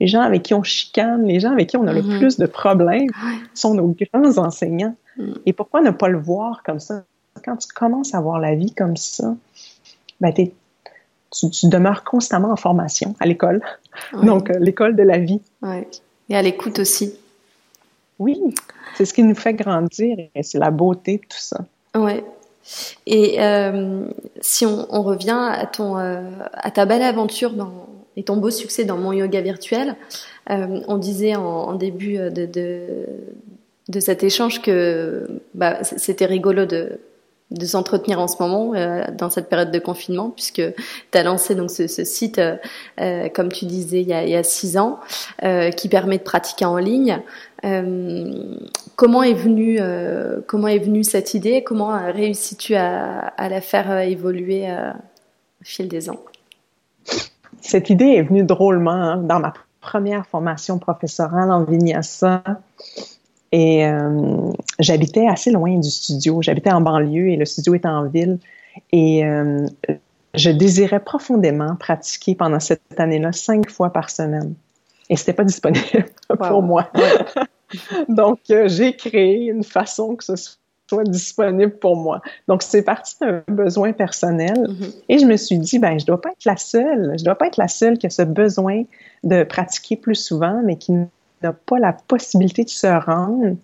[0.00, 2.18] Les gens avec qui on chicane, les gens avec qui on a le mm-hmm.
[2.18, 3.08] plus de problèmes
[3.54, 4.94] sont nos grands enseignants.
[5.16, 5.32] Mm.
[5.46, 7.04] Et pourquoi ne pas le voir comme ça?
[7.44, 9.34] Quand tu commences à voir la vie comme ça,
[10.20, 10.50] ben tu,
[11.50, 13.60] tu, demeures constamment en formation à l'école.
[14.22, 15.40] Donc, euh, l'école de la vie.
[16.28, 17.14] Et à l'écoute aussi.
[18.18, 18.40] Oui,
[18.96, 21.64] c'est ce qui nous fait grandir et c'est la beauté de tout ça.
[21.94, 22.24] Ouais,
[23.06, 24.06] et euh,
[24.40, 28.50] si on, on, revient à ton euh, à ta belle aventure dans, et ton beau
[28.50, 29.94] succès dans mon yoga virtuel,
[30.50, 32.80] euh, on disait en, en début de, de,
[33.88, 36.98] de, cet échange que bah, c'était rigolo de
[37.52, 40.62] de s'entretenir en ce moment euh, dans cette période de confinement puisque
[41.12, 42.56] tu as lancé donc ce, site euh,
[43.00, 45.00] euh, comme tu disais il y a, six ans
[45.76, 47.20] qui permet de pratiquer en ligne.
[48.96, 49.80] Comment est venue
[50.46, 51.62] comment est venue cette idée?
[51.64, 56.20] Comment réussis-tu à, à, la faire évoluer au fil des ans?
[57.60, 62.42] Cette idée est venue drôlement hein, dans ma première formation professorale en vinyasa
[63.58, 66.42] et euh, j'habitais assez loin du studio.
[66.42, 68.38] J'habitais en banlieue et le studio était en ville.
[68.92, 69.66] Et euh,
[70.34, 74.54] je désirais profondément pratiquer pendant cette année-là cinq fois par semaine.
[75.08, 76.04] Et c'était pas disponible
[76.38, 76.90] pour moi.
[78.10, 80.34] Donc, euh, j'ai créé une façon que ce
[80.86, 82.20] soit disponible pour moi.
[82.48, 84.52] Donc, c'est parti d'un besoin personnel.
[84.52, 84.94] Mm-hmm.
[85.08, 87.14] Et je me suis dit, ben, je dois pas être la seule.
[87.18, 88.82] Je dois pas être la seule qui a ce besoin
[89.24, 90.92] de pratiquer plus souvent, mais qui
[91.42, 93.56] n'a pas la possibilité de se rendre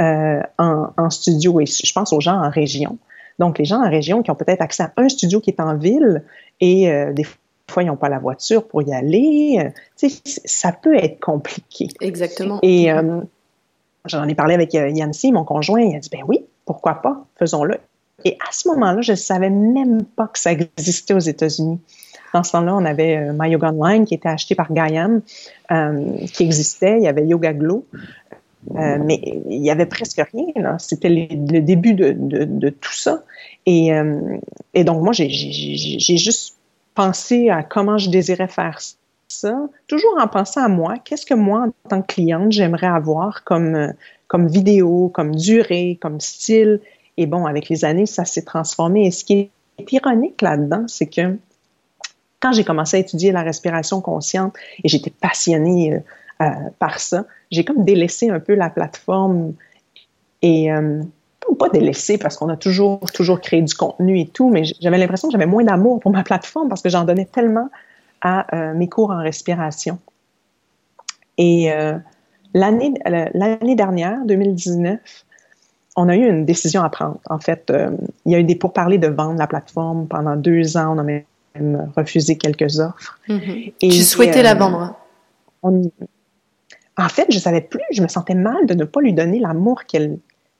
[0.00, 1.60] euh, en, studio.
[1.60, 2.98] Et je pense aux gens en région.
[3.38, 5.76] Donc, les gens en région qui ont peut-être accès à un studio qui est en
[5.76, 6.22] ville
[6.60, 7.26] et euh, des
[7.68, 9.72] fois, ils n'ont pas la voiture pour y aller.
[9.98, 10.08] Euh,
[10.44, 11.88] ça peut être compliqué.
[12.00, 12.58] Exactement.
[12.62, 12.90] Et
[14.04, 15.80] j'en ai parlé avec Yancy, mon conjoint.
[15.80, 17.76] Il a dit, ben oui, pourquoi pas, faisons-le.
[18.24, 21.80] Et à ce moment-là, je ne savais même pas que ça existait aux États-Unis.
[22.32, 25.20] Dans ce temps-là, on avait euh, My Yoga Online qui était acheté par Gaiam,
[25.70, 26.96] euh, qui existait.
[26.98, 27.86] Il y avait Yoga Glow.
[28.76, 30.78] Euh, mais il y avait presque rien.
[30.78, 33.22] C'était le début de, tout ça.
[33.66, 33.90] Et,
[34.74, 36.56] et donc, moi, j'ai juste
[36.94, 38.78] pensé à comment je désirais faire
[39.28, 40.94] ça, toujours en pensant à moi.
[41.04, 43.92] Qu'est-ce que moi, en tant que cliente, j'aimerais avoir comme,
[44.28, 46.80] comme vidéo, comme durée, comme style?
[47.16, 49.06] Et bon, avec les années, ça s'est transformé.
[49.06, 51.36] Et ce qui est ironique là-dedans, c'est que
[52.42, 55.98] quand j'ai commencé à étudier la respiration consciente et j'étais passionnée euh,
[56.42, 59.54] euh, par ça, j'ai comme délaissé un peu la plateforme
[60.42, 61.02] et euh,
[61.58, 65.28] pas délaissé parce qu'on a toujours toujours créé du contenu et tout, mais j'avais l'impression
[65.28, 67.68] que j'avais moins d'amour pour ma plateforme parce que j'en donnais tellement
[68.22, 69.98] à mes cours en respiration.
[71.36, 71.70] Et
[72.54, 72.94] l'année
[73.74, 74.98] dernière, 2019,
[75.96, 77.18] on a eu une décision à prendre.
[77.28, 77.72] En fait,
[78.24, 80.96] il y a eu des pourparlers de vendre la plateforme pendant deux ans.
[80.96, 81.20] On a
[81.54, 83.18] même refusé quelques offres.
[83.28, 83.72] Mm-hmm.
[83.80, 84.96] Et, tu souhaitais la vendre?
[85.62, 89.84] en fait, je savais plus, je me sentais mal de ne pas lui donner l'amour
[89.84, 90.18] qu'elle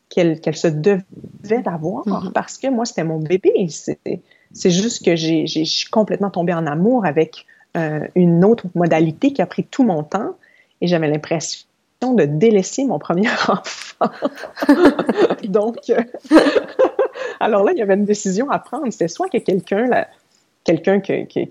[0.08, 2.32] qu'elle se devait d'avoir mm-hmm.
[2.32, 3.68] parce que moi, c'était mon bébé.
[4.52, 9.46] C'est juste que j'ai complètement tombé en amour avec euh, une autre modalité qui a
[9.46, 10.36] pris tout mon temps
[10.82, 11.66] et j'avais l'impression
[12.02, 14.10] de délaisser mon premier enfant.
[15.44, 16.02] Donc, euh,
[17.40, 18.84] alors là, il y avait une décision à prendre.
[18.90, 19.88] C'était soit que quelqu'un,
[20.64, 21.48] quelqu'un qui,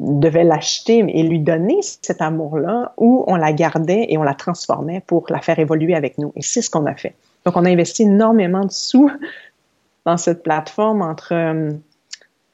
[0.00, 5.00] devait l'acheter et lui donner cet amour-là, ou on la gardait et on la transformait
[5.06, 6.32] pour la faire évoluer avec nous.
[6.34, 7.14] Et c'est ce qu'on a fait.
[7.44, 9.10] Donc, on a investi énormément de sous
[10.06, 11.70] dans cette plateforme entre, euh,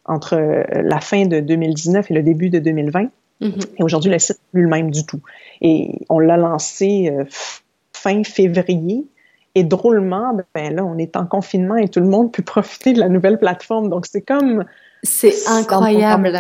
[0.04, 0.37] entre
[0.74, 3.09] la fin de 2019 et le début de 2020.
[3.40, 3.66] Mm-hmm.
[3.78, 5.20] Et aujourd'hui, le site n'est plus le même du tout.
[5.61, 7.24] Et on l'a lancé euh,
[7.92, 9.04] fin février.
[9.54, 13.00] Et drôlement, ben là, on est en confinement et tout le monde peut profiter de
[13.00, 13.88] la nouvelle plateforme.
[13.88, 14.64] Donc, c'est comme
[15.06, 16.32] c'est incroyable.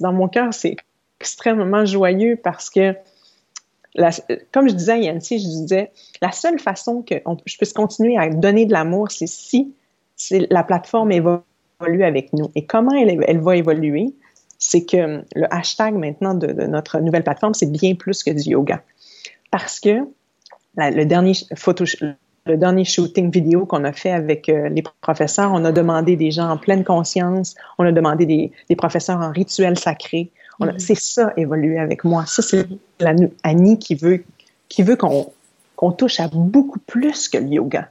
[0.00, 0.76] Dans mon cœur, c'est
[1.20, 2.94] extrêmement joyeux parce que,
[4.52, 5.90] comme je disais à Yancy, je disais,
[6.22, 7.16] la seule façon que
[7.46, 9.74] je puisse continuer à donner de l'amour, c'est si
[10.50, 12.50] la plateforme évolue avec nous.
[12.54, 14.14] Et comment elle, va évoluer?
[14.58, 18.82] C'est que le hashtag maintenant de, notre nouvelle plateforme, c'est bien plus que du yoga.
[19.50, 20.06] Parce que
[20.76, 21.84] le dernier photo,
[22.46, 26.30] le dernier shooting vidéo qu'on a fait avec euh, les professeurs, on a demandé des
[26.30, 30.30] gens en pleine conscience, on a demandé des, professeurs en rituel sacré.
[30.60, 30.78] Mm-hmm.
[30.78, 32.24] C'est ça évoluer avec moi.
[32.26, 32.66] Ça, c'est
[33.42, 34.24] Annie qui veut,
[34.68, 37.90] qui veut qu'on touche à beaucoup plus que le yoga.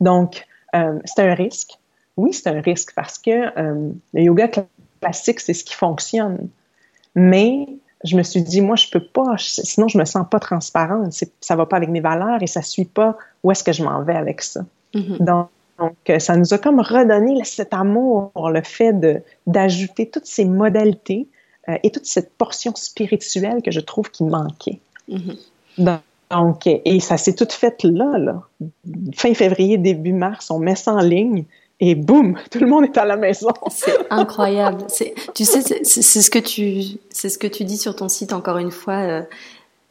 [0.00, 1.78] Donc, euh, c'est un risque.
[2.16, 4.48] Oui, c'est un risque parce que euh, le yoga
[5.00, 6.48] classique, c'est ce qui fonctionne.
[7.14, 7.66] Mais
[8.06, 11.12] je me suis dit, moi, je peux pas, sinon je me sens pas transparente.
[11.40, 14.02] Ça va pas avec mes valeurs et ça suit pas où est-ce que je m'en
[14.02, 14.64] vais avec ça.
[14.94, 15.24] Mm-hmm.
[15.78, 18.94] Donc, euh, ça nous a comme redonné cet amour, le fait
[19.46, 21.26] d'ajouter toutes ces modalités
[21.68, 24.80] euh, et toute cette portion spirituelle que je trouve qui manquait.
[25.10, 25.98] Mm-hmm.
[26.30, 28.42] Donc, et ça s'est tout fait là, là.
[29.14, 31.44] Fin février, début mars, on met ça en ligne
[31.78, 33.50] et boum, tout le monde est à la maison.
[33.70, 34.84] c'est incroyable.
[34.88, 38.32] C'est, tu sais, c'est, ce que tu, c'est ce que tu dis sur ton site
[38.32, 38.94] encore une fois.
[38.94, 39.22] Euh,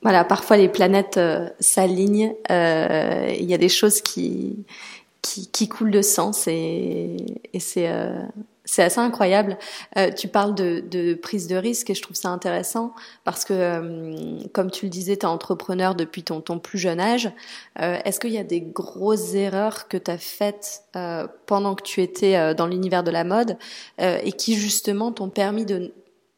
[0.01, 2.33] voilà, parfois les planètes euh, s'alignent.
[2.49, 4.65] Euh, il y a des choses qui,
[5.21, 7.17] qui, qui coulent de sens et,
[7.53, 7.89] et c'est,
[8.65, 9.57] c'est assez incroyable.
[9.97, 13.53] Euh, tu parles de, de, prise de risque et je trouve ça intéressant parce que,
[13.53, 17.31] euh, comme tu le disais, tu es entrepreneur depuis ton, ton plus jeune âge.
[17.79, 21.83] Euh, Est-ce qu'il y a des grosses erreurs que tu as faites euh, pendant que
[21.83, 23.57] tu étais euh, dans l'univers de la mode
[23.99, 25.93] et qui justement t'ont permis de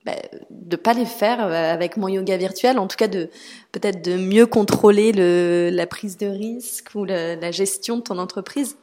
[0.06, 0.14] bah,
[0.50, 3.30] de pas les faire avec mon yoga virtuel, en tout cas de
[3.72, 8.78] peut-être de mieux contrôler le, la prise de risque ou la gestion de ton entreprise?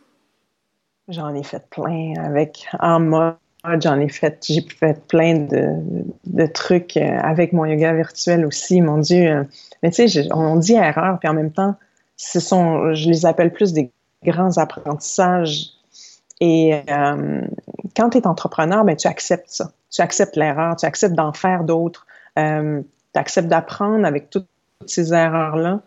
[1.09, 3.37] J'en ai fait plein avec en mode,
[3.83, 8.99] j'en ai fait, j'ai fait plein de, trucs euh, avec mon yoga virtuel aussi, mon
[8.99, 9.31] Dieu.
[9.31, 9.45] Euh.
[9.83, 11.75] Mais tu sais, on dit erreur, puis en même temps,
[12.17, 13.91] ce sont, je les appelle plus des
[14.25, 15.73] grands apprentissages.
[16.41, 17.43] Et euh,
[17.95, 19.73] quand tu es entrepreneur, ben, tu acceptes ça.
[19.91, 22.43] Tu acceptes l'erreur, tu acceptes d'en faire d'autres, tu
[23.15, 24.49] acceptes d'apprendre avec toutes
[24.87, 25.81] ces erreurs-là.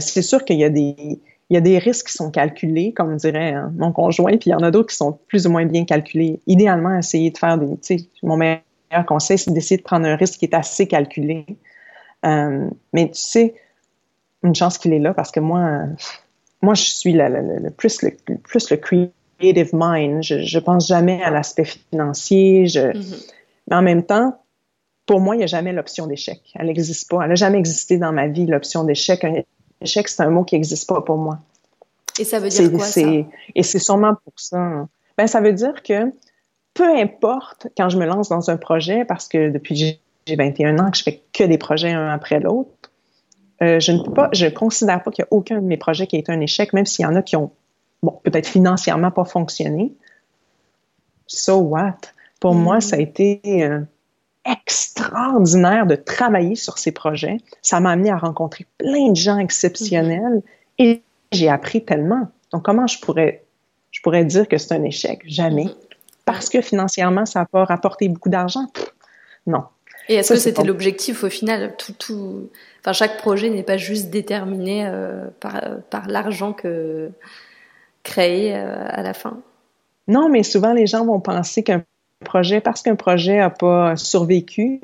[0.00, 3.16] c'est sûr qu'il y a des il y a des risques qui sont calculés, comme
[3.16, 5.66] dirait hein, mon conjoint, puis il y en a d'autres qui sont plus ou moins
[5.66, 6.40] bien calculés.
[6.46, 8.62] Idéalement, essayer de faire des, tu sais, mon meilleur
[9.06, 11.44] conseil, c'est d'essayer de prendre un risque qui est assez calculé.
[12.24, 13.54] Euh, mais tu sais,
[14.42, 15.82] une chance qu'il est là parce que moi,
[16.62, 20.22] moi, je suis le, plus, le, plus le creative mind.
[20.22, 22.66] Je, je pense jamais à l'aspect financier.
[22.66, 23.32] Je, mm-hmm.
[23.68, 24.38] Mais en même temps,
[25.06, 26.40] pour moi, il n'y a jamais l'option d'échec.
[26.54, 27.22] Elle n'existe pas.
[27.22, 29.24] Elle n'a jamais existé dans ma vie, l'option d'échec.
[29.84, 31.38] Échec, c'est un mot qui n'existe pas pour moi.
[32.18, 33.00] Et ça veut dire quoi, ça?
[33.54, 34.86] Et c'est sûrement pour ça.
[35.16, 36.12] Ben, ça veut dire que
[36.74, 40.90] peu importe quand je me lance dans un projet, parce que depuis j'ai 21 ans
[40.90, 42.70] que je fais que des projets un après l'autre,
[43.62, 46.06] euh, je ne peux pas, je considère pas qu'il y a aucun de mes projets
[46.06, 47.52] qui a été un échec, même s'il y en a qui ont,
[48.02, 49.92] bon, peut-être financièrement pas fonctionné.
[51.26, 51.98] So what?
[52.40, 53.80] Pour moi, ça a été euh,
[54.44, 57.38] extraordinaire de travailler sur ces projets.
[57.62, 60.42] Ça m'a amené à rencontrer plein de gens exceptionnels
[60.78, 61.02] et
[61.32, 62.28] j'ai appris tellement.
[62.52, 63.42] Donc, comment je pourrais,
[63.90, 65.22] je pourrais dire que c'est un échec?
[65.26, 65.66] Jamais.
[66.24, 68.66] Parce que financièrement, ça n'a pas rapporté beaucoup d'argent?
[69.46, 69.64] Non.
[70.08, 71.74] Et est-ce que c'était l'objectif au final?
[71.78, 72.50] Tout, tout...
[72.80, 77.10] Enfin, chaque projet n'est pas juste déterminé euh, par, par l'argent que
[78.02, 79.40] créé euh, à la fin.
[80.06, 81.82] Non, mais souvent les gens vont penser qu'un
[82.24, 84.80] projet, parce qu'un projet n'a pas survécu,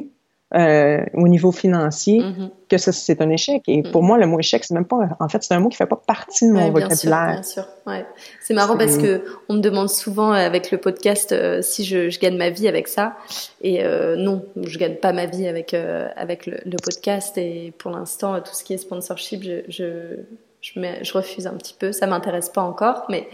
[0.52, 2.50] euh, au niveau financier mm-hmm.
[2.68, 3.62] que ça c'est un échec.
[3.68, 4.06] Et pour mm-hmm.
[4.06, 6.00] moi, le mot échec, c'est même pas, en fait, c'est un mot qui fait pas
[6.04, 7.34] partie de mon vocabulaire.
[7.34, 8.04] bien sûr, ouais.
[8.40, 12.10] C'est marrant parce que on me demande souvent euh, avec le podcast euh, si je,
[12.10, 13.16] je, gagne ma vie avec ça.
[13.62, 17.38] Et euh, non, je gagne pas ma vie avec avec le, le, podcast.
[17.38, 20.16] Et pour l'instant, tout ce qui est sponsorship, je je
[20.60, 21.92] je, mets, je refuse un petit peu.
[21.92, 23.28] Ça m'intéresse pas encore, mais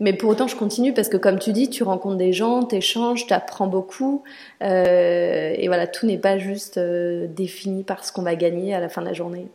[0.00, 2.76] mais pour autant, je continue parce que, comme tu dis, tu rencontres des gens, tu
[2.76, 4.22] échanges, tu apprends beaucoup.
[4.62, 8.80] Euh, et voilà, tout n'est pas juste euh, défini par ce qu'on va gagner à
[8.80, 9.48] la fin de la journée.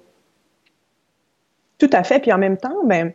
[1.78, 2.20] Tout à fait.
[2.20, 3.14] Puis en même temps, ben,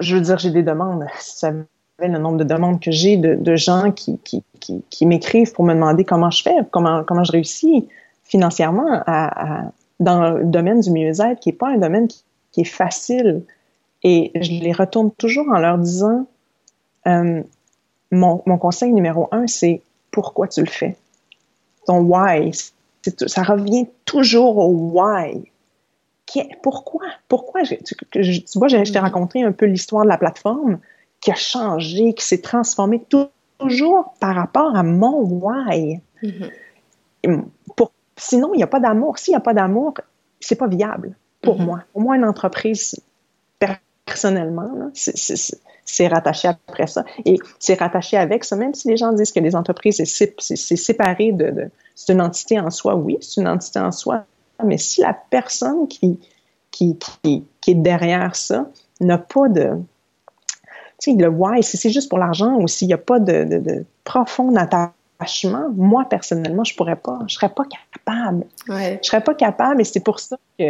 [0.00, 1.06] je veux dire, j'ai des demandes.
[1.20, 1.64] Savais
[2.00, 4.42] le nombre de demandes que j'ai de, gens qui, qui,
[4.90, 7.88] qui, m'écrivent pour me demander comment je fais, comment, comment je réussis
[8.22, 9.02] financièrement
[9.98, 12.06] dans le domaine du mieux-être, qui n'est pas un domaine
[12.52, 13.42] qui est facile.
[14.02, 16.26] Et je les retourne toujours en leur disant,
[17.06, 17.42] euh,
[18.12, 20.96] mon, mon, conseil numéro un, c'est pourquoi tu le fais?
[21.86, 22.52] Ton why.
[23.26, 25.50] Ça revient toujours au why.
[26.62, 27.06] Pourquoi?
[27.28, 27.62] Pourquoi?
[27.62, 27.78] tu,
[28.10, 30.78] tu, vois, je t'ai raconté un peu l'histoire de la plateforme
[31.20, 33.02] qui a changé, qui s'est transformée
[33.58, 36.00] toujours par rapport à mon why.
[36.22, 37.44] Mm-hmm.
[37.76, 39.18] Pour, sinon, il n'y a pas d'amour.
[39.18, 39.94] S'il n'y a pas d'amour,
[40.40, 41.64] c'est pas viable pour mm-hmm.
[41.64, 41.80] moi.
[41.92, 43.00] Pour moi, une entreprise
[44.08, 44.90] personnellement.
[44.94, 47.04] C'est rattaché après ça.
[47.24, 51.32] Et c'est rattaché avec ça, même si les gens disent que les entreprises, c'est séparé
[51.32, 52.94] de, c'est une entité en soi.
[52.94, 54.24] Oui, c'est une entité en soi.
[54.64, 56.18] Mais si la personne qui,
[56.70, 58.66] qui, qui, est derrière ça
[59.00, 59.70] n'a pas de,
[61.00, 63.44] tu sais, le why, si c'est juste pour l'argent ou s'il n'y a pas de,
[63.44, 68.46] de, profond attachement, moi, personnellement, je pourrais pas, je serais pas capable.
[68.68, 68.98] Ouais.
[69.02, 70.64] Je serais pas capable et c'est pour ça que,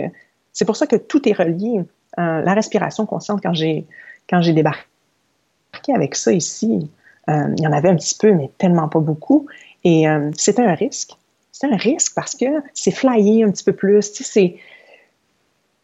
[0.52, 1.82] c'est pour ça que tout est relié.
[2.18, 3.86] Euh, la respiration consciente, quand j'ai
[4.28, 4.82] quand j'ai débarqué
[5.94, 6.90] avec ça ici,
[7.28, 9.46] euh, il y en avait un petit peu, mais tellement pas beaucoup.
[9.84, 11.12] Et euh, c'était un risque.
[11.52, 14.12] C'est un risque parce que c'est flyer un petit peu plus.
[14.12, 14.56] Tu sais, c'est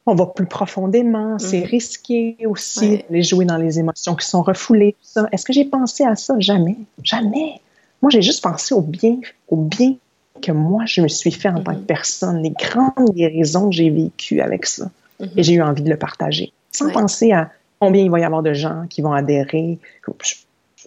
[0.07, 1.67] on va plus profondément, c'est mm-hmm.
[1.67, 4.97] risqué aussi de les jouer dans les émotions qui sont refoulées.
[5.33, 6.35] Est-ce que j'ai pensé à ça?
[6.39, 6.77] Jamais.
[7.03, 7.61] Jamais.
[8.03, 9.17] Moi, j'ai juste pensé au bien,
[9.49, 9.95] au bien
[10.43, 11.87] que moi, je me suis fait en tant que mm-hmm.
[11.87, 14.91] personne, les grandes guérisons que j'ai vécues avec ça.
[15.37, 16.53] Et j'ai eu envie de le partager.
[16.71, 19.79] Sans penser à combien il va y avoir de gens qui vont adhérer.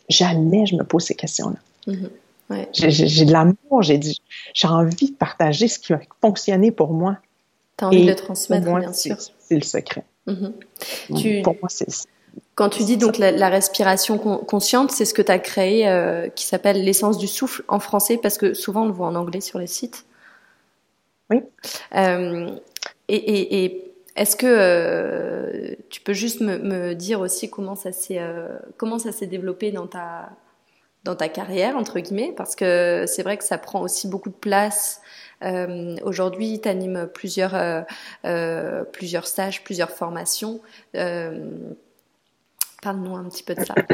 [0.09, 1.93] Jamais je me pose ces questions-là.
[1.93, 2.67] Mm-hmm.
[2.73, 7.17] J'ai de l'amour, j'ai envie de partager ce qui a fonctionné pour moi.
[7.77, 9.17] Tu as envie de le transmettre, bien sûr.
[9.39, 10.03] C'est le secret.
[10.27, 11.41] Mm-hmm.
[11.43, 11.87] Pour moi, c'est
[12.55, 16.45] quand tu dis donc la, respiration consciente, c'est ce que tu as créé euh, qui
[16.45, 19.59] s'appelle l'essence du souffle en français parce que souvent on le voit en anglais sur
[19.59, 20.05] les sites.
[21.29, 21.41] Oui.
[21.95, 22.49] Euh,
[23.09, 23.86] et, et, et
[24.17, 28.57] est-ce que euh, tu peux juste me, dire aussi comment ça s'est euh,
[28.99, 32.33] ça s'est développé dans ta carrière entre guillemets?
[32.35, 35.01] Parce que c'est vrai que ça prend aussi beaucoup de place.
[35.43, 37.85] Euh, Aujourd'hui, tu animes plusieurs
[38.91, 40.61] plusieurs stages, plusieurs formations.
[40.93, 41.75] Parle-nous
[43.15, 43.75] un petit peu de ça.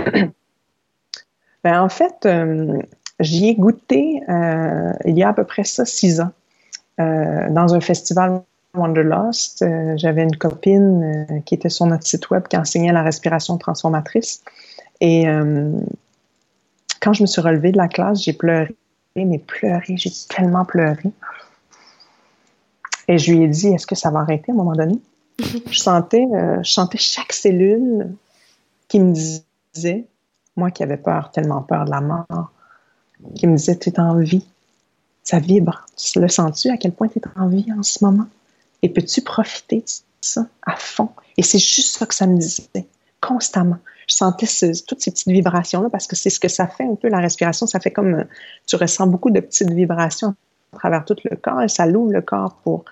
[1.65, 2.27] Ben, en fait,
[3.21, 6.33] j'y ai goûté il y a à peu près ça six ans
[6.97, 8.43] dans un festival
[8.75, 13.03] Wanderlust, euh, j'avais une copine euh, qui était sur notre site web qui enseignait la
[13.03, 14.43] respiration transformatrice.
[14.99, 15.71] Et euh,
[16.99, 18.75] quand je me suis relevée de la classe, j'ai pleuré,
[19.15, 21.11] mais pleuré, j'ai tellement pleuré.
[23.07, 24.99] Et je lui ai dit, est-ce que ça va arrêter à un moment donné?
[25.69, 26.25] je sentais,
[26.63, 28.15] je sentais chaque cellule
[28.87, 30.05] qui me disait,
[30.55, 32.51] moi qui avais peur, tellement peur de la mort,
[33.35, 34.45] qui me disait, tu es en vie.
[35.23, 35.85] Ça vibre.
[35.95, 38.25] Tu le sens-tu à quel point tu es en vie en ce moment?
[38.83, 39.83] Et peux-tu profiter de
[40.21, 41.09] ça à fond?
[41.37, 42.85] Et c'est juste ça que ça me disait,
[43.21, 43.77] constamment.
[44.07, 44.45] Je sentais
[44.85, 47.65] toutes ces petites vibrations-là parce que c'est ce que ça fait un peu, la respiration.
[47.65, 48.23] Ça fait comme, euh,
[48.67, 50.35] tu ressens beaucoup de petites vibrations
[50.73, 52.83] à travers tout le corps et ça l'ouvre le corps pour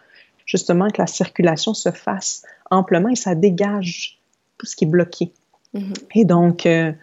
[0.46, 4.20] justement que la circulation se fasse amplement et ça dégage
[4.58, 5.34] tout ce qui est bloqué.
[5.76, 5.94] Mm-hmm.
[6.16, 6.94] Et donc, euh,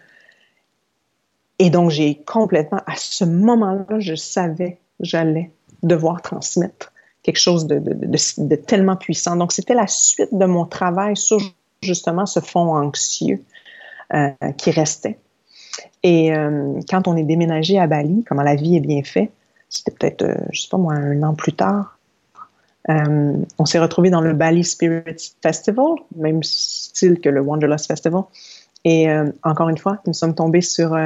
[1.59, 5.51] et donc j'ai complètement, à ce moment-là, je savais j'allais
[5.83, 6.91] devoir transmettre
[7.23, 9.35] quelque chose de, tellement puissant.
[9.35, 11.39] Donc, c'était la suite de mon travail sur
[11.81, 13.43] justement ce fond anxieux
[14.13, 15.17] euh, qui restait.
[16.03, 19.31] Et euh, quand on est déménagé à Bali, comment la vie est bien faite,
[19.69, 21.97] c'était peut-être, euh, je sais pas moi, un an plus tard,
[22.89, 28.23] euh, on s'est retrouvé dans le Bali Spirit Festival, même style que le Wanderlust Festival.
[28.85, 29.09] Et
[29.43, 30.97] encore une fois, nous sommes tombés sur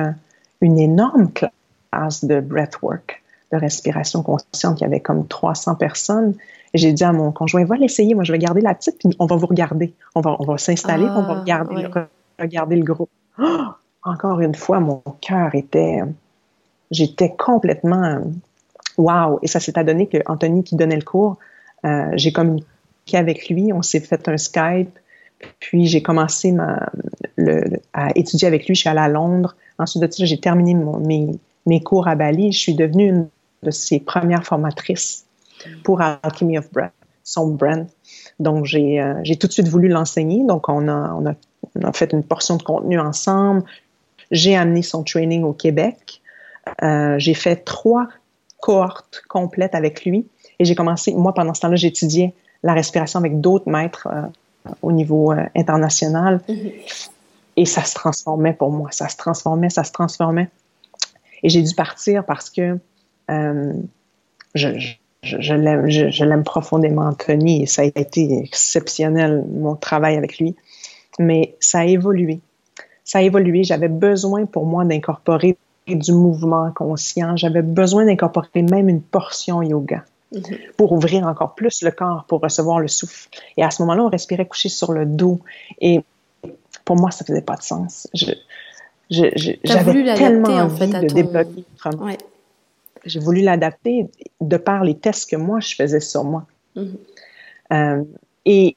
[0.62, 3.23] une énorme classe de breathwork,
[3.54, 4.82] de respiration consciente.
[4.82, 6.36] Il y avait comme 300 personnes.
[6.74, 9.28] J'ai dit à mon conjoint, va l'essayer, moi je vais garder la petite, puis on
[9.28, 9.94] va vous regarder.
[10.16, 11.90] On va, on va s'installer, on va ah, regarder, le,
[12.40, 13.10] regarder le groupe.
[13.40, 13.44] Oh!
[14.04, 16.02] encore une fois, mon cœur était,
[16.92, 18.22] j'étais complètement,
[18.98, 19.40] wow!
[19.44, 21.38] Et ça s'est adonné que Anthony qui donnait le cours,
[21.86, 22.66] euh, j'ai communiqué
[23.14, 24.98] avec lui, on s'est fait un Skype,
[25.60, 26.90] puis j'ai commencé ma,
[27.36, 28.76] le, à étudier avec lui.
[28.76, 29.56] Je suis allée à Londres.
[29.78, 31.28] Ensuite de ça, j'ai terminé mon, mes,
[31.66, 32.52] mes, cours à Bali.
[32.52, 33.28] Je suis devenue une
[33.64, 35.26] de ses premières formatrices
[35.84, 36.94] pour Alchemy of Breath,
[37.24, 37.88] son brand.
[38.40, 40.44] Donc, j'ai euh, tout de suite voulu l'enseigner.
[40.46, 41.34] Donc, on a, on, a,
[41.76, 43.64] on a, fait une portion de contenu ensemble.
[44.32, 46.22] J'ai amené son training au Québec.
[46.82, 48.08] Euh, j'ai fait trois
[48.62, 50.28] cohortes complètes avec lui.
[50.60, 52.34] Et j'ai commencé, moi, pendant ce temps-là, j'étudiais
[52.64, 56.42] la respiration avec d'autres maîtres euh, au niveau euh, international.
[56.48, 56.72] Mm-hmm.
[57.58, 58.90] Et ça se transformait pour moi.
[58.92, 60.50] Ça se transformait, ça se transformait.
[61.44, 62.80] Et j'ai dû partir parce que
[63.34, 63.74] euh,
[64.56, 70.38] je, je, je l'aime je, profondément, Anthony, et ça a été exceptionnel, mon travail avec
[70.38, 70.56] lui.
[71.20, 72.40] Mais ça a évolué.
[73.04, 73.64] Ça a évolué.
[73.64, 75.58] J'avais besoin pour moi d'incorporer
[75.88, 77.36] du mouvement conscient.
[77.36, 80.04] J'avais besoin d'incorporer même une portion yoga.
[80.34, 80.58] Mhm.
[80.78, 83.30] pour ouvrir encore plus le corps, pour recevoir le souffle.
[83.56, 85.40] Et à ce moment-là, on respirait couché sur le dos.
[85.80, 86.02] Et
[86.86, 88.08] pour moi, ça faisait pas de sens.
[88.14, 88.32] Je,
[89.64, 91.66] j'avais tellement envie de débloquer
[93.06, 94.08] J'ai voulu l'adapter
[94.42, 96.46] de par les tests que moi, je faisais sur moi.
[96.76, 96.98] Mhm.
[97.72, 98.04] Euh,
[98.46, 98.76] et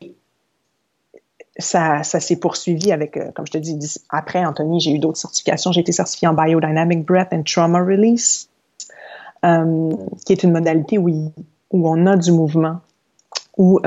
[1.59, 3.79] ça, ça s'est poursuivi avec, euh, comme je te dis,
[4.11, 5.73] après Anthony, j'ai eu d'autres certifications.
[5.73, 8.49] J'ai été certifiée en Biodynamic Breath and Trauma Release.
[9.45, 9.93] Euh,
[10.25, 12.81] qui est une modalité où, où on a du mouvement,
[13.59, 13.79] où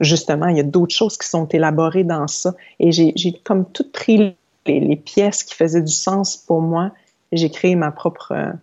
[0.00, 2.54] justement il y a d'autres choses qui sont élaborées dans ça.
[2.80, 4.34] Et j'ai comme tout pris
[4.66, 6.90] les, pièces qui faisaient du sens pour moi
[7.32, 8.54] j'ai créé ma propre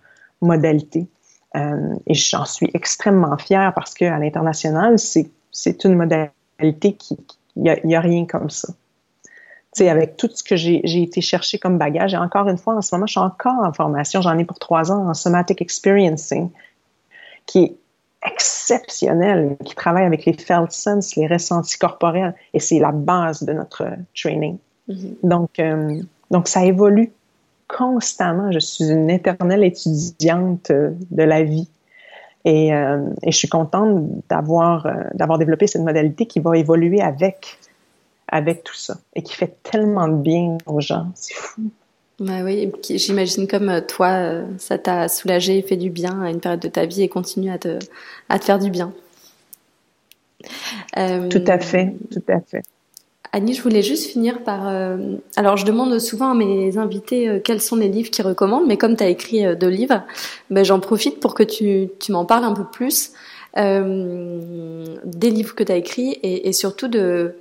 [0.44, 1.08] euh, modalité.
[1.56, 7.18] et j'en suis extrêmement fière parce qu'à l'international, c'est une modalité qui,
[7.56, 8.70] il n'y a, a, rien comme ça
[9.74, 12.14] sais, avec tout ce que j'ai été chercher comme bagage.
[12.14, 14.22] Et encore une fois, en ce moment, je suis encore en formation.
[14.22, 16.50] J'en ai pour trois ans en somatic experiencing,
[17.46, 17.76] qui est
[18.26, 22.36] exceptionnel, qui travaille avec les felt sense, les ressentis corporels.
[22.54, 24.58] Et c'est la base de notre training.
[24.90, 25.16] Mm-hmm.
[25.24, 27.12] Donc, euh, donc, ça évolue
[27.70, 28.52] constamment.
[28.52, 31.70] Je suis une éternelle étudiante de la vie.
[32.46, 37.02] Et, euh, et je suis contente d'avoir euh, d'avoir développé cette modalité qui va évoluer
[37.02, 37.60] avec
[38.30, 41.08] avec tout ça et qui fait tellement de bien aux gens.
[41.16, 41.70] C'est fou.
[42.20, 46.30] Bah oui, j'imagine comme euh, toi, euh, ça t'a soulagé et fait du bien à
[46.30, 47.80] une période de ta vie et continue à te,
[48.28, 48.94] à te faire du bien.
[50.98, 52.64] Euh, tout à fait, tout à fait.
[53.32, 54.68] Annie, je voulais juste finir par...
[55.36, 58.96] alors, je demande souvent à mes invités quels sont les livres qu'ils recommandent, mais comme
[58.96, 60.02] tu as écrit deux livres,
[60.50, 63.12] ben, j'en profite pour que tu, tu m'en parles un peu plus.
[63.58, 67.34] Euh, des livres que tu as écrits et, et, surtout de,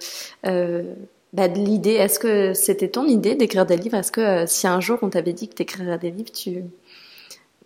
[0.46, 0.82] euh,
[1.34, 1.92] bah, de l'idée.
[1.92, 3.96] Est-ce que c'était ton idée d'écrire des livres?
[3.96, 6.64] Est-ce que euh, si un jour on t'avait dit que tu écrirais des livres, tu,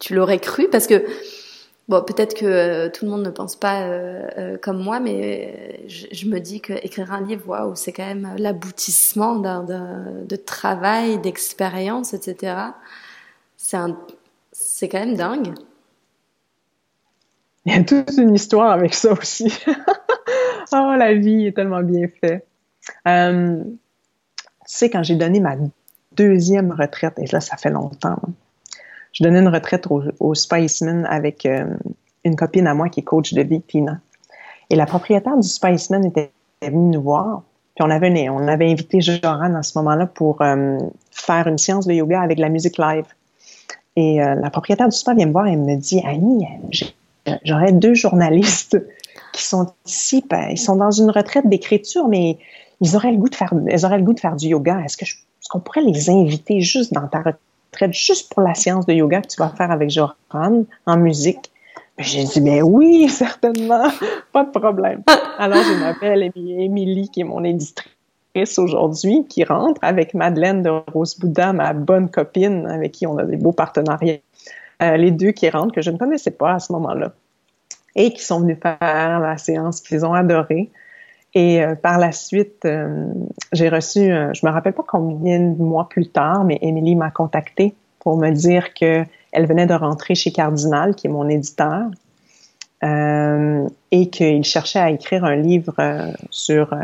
[0.01, 0.69] tu l'aurais cru?
[0.69, 1.05] Parce que
[1.89, 6.27] Bon, peut-être que euh, tout le monde ne pense pas euh, comme moi, mais je,
[6.27, 12.15] me dis que écrire un livre, waouh, c'est quand même l'aboutissement d'un, de travail, d'expérience,
[12.15, 12.57] etc.
[13.57, 13.99] C'est un,
[14.53, 15.55] c'est quand même dingue.
[17.65, 19.53] Il y a toute une histoire avec ça aussi.
[20.73, 22.47] oh, la vie est tellement bien faite.
[23.07, 25.57] Euh, tu sais, quand j'ai donné ma
[26.13, 28.19] deuxième retraite, et là, ça fait longtemps,
[29.13, 30.35] je donnais une retraite au, au
[31.09, 31.67] avec euh,
[32.25, 33.99] une copine à moi qui est coach de vie, Tina.
[34.71, 36.31] Et la propriétaire du Spiceman était
[36.63, 37.43] venue nous voir.
[37.75, 38.11] Puis on avait,
[38.71, 40.79] invité Joran à ce moment-là pour euh,
[41.11, 43.07] faire une séance de yoga avec la musique live.
[43.95, 46.47] Et la propriétaire du spa vient me voir et me dit Annie,
[47.45, 48.83] j'aurais deux journalistes
[49.35, 52.39] qui sont ici, ben, ils sont dans une retraite d'écriture, mais
[52.81, 54.81] ils auraient le goût de faire, auraient le goût de faire du yoga.
[54.85, 54.97] Est-ce
[55.51, 57.41] qu'on pourrait les inviter juste dans ta retraite,
[57.91, 61.51] juste pour la séance de yoga que tu vas faire avec Joran en musique?
[61.97, 63.89] Ben, j'ai dit, ben oui, certainement,
[64.33, 65.03] pas de problème.
[65.39, 71.19] Alors, je m'appelle Émilie, qui est mon éditrice, aujourd'hui qui rentre avec Madeleine de Rose
[71.19, 74.19] Bouddha, ma bonne copine avec qui on a des beaux partenariats.
[74.83, 77.13] Euh, les deux qui rentrent que je ne connaissais pas à ce moment-là
[77.95, 80.71] et qui sont venus faire la séance qu'ils ont adoré.
[81.35, 83.07] Et euh, par la suite, euh,
[83.53, 87.75] j'ai reçu, je me rappelle pas combien de mois plus tard, mais Émilie m'a contacté
[88.01, 91.85] pour me dire que elle venait de rentrer chez Cardinal, qui est mon éditeur,
[92.85, 95.75] euh, et qu'il cherchait à écrire un livre
[96.29, 96.77] sur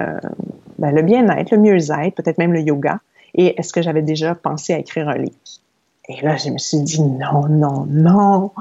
[0.79, 3.01] ben, le bien-être, le mieux-être, peut-être même le yoga.
[3.35, 5.37] Et est-ce que j'avais déjà pensé à écrire un livre?
[6.09, 8.53] Et là, je me suis dit non, non, non.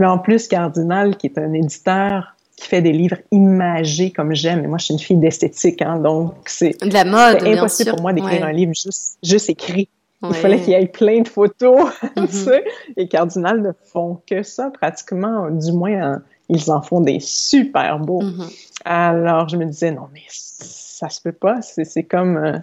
[0.00, 4.64] Mais en plus, Cardinal, qui est un éditeur qui fait des livres imagés comme j'aime,
[4.64, 8.02] et moi, je suis une fille d'esthétique, hein, donc c'est de la mode, impossible pour
[8.02, 9.88] moi d'écrire un livre juste, juste écrit.
[10.22, 12.62] Il fallait qu'il y ait plein de photos, mm-hmm.
[12.96, 18.22] et Cardinal ne font que ça pratiquement, du moins, ils en font des super beaux.
[18.22, 18.52] Mm-hmm.
[18.86, 22.36] Alors, je me disais, non, mais ça se peut pas, c'est comme...
[22.38, 22.58] Euh,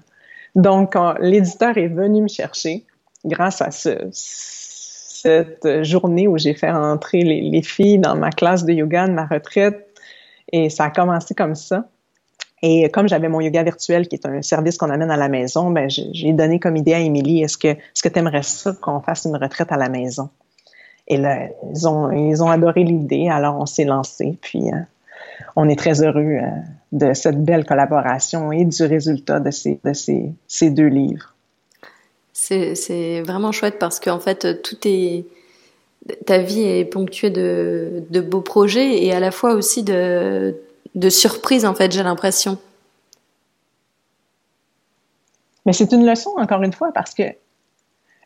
[0.55, 2.83] donc, l'éditeur est venu me chercher,
[3.23, 4.09] grâce à ce,
[5.21, 9.25] cette journée où j'ai fait entrer les, filles dans ma classe de yoga de ma
[9.25, 9.87] retraite.
[10.51, 11.85] Et ça a commencé comme ça.
[12.63, 15.71] Et comme j'avais mon yoga virtuel, qui est un service qu'on amène à la maison,
[15.71, 18.99] ben j'ai donné comme idée à Émilie, est-ce que, est-ce que tu aimerais ça qu'on
[18.99, 20.29] fasse une retraite à la maison?
[21.07, 24.37] Et là, ils ont, ils ont adoré l'idée, alors on s'est lancé.
[24.41, 24.77] Puis, euh,
[25.55, 26.49] on est très heureux euh,
[26.91, 31.30] de cette belle collaboration et du résultat de ces, de ces, ces deux livres.
[32.33, 35.25] C'est vraiment chouette parce qu'en fait, tout est.
[36.25, 40.55] Ta vie est ponctuée de, beaux projets et à la fois aussi de,
[41.09, 42.57] surprises, en fait, j'ai l'impression.
[45.65, 47.23] Mais c'est une leçon, encore une fois, parce que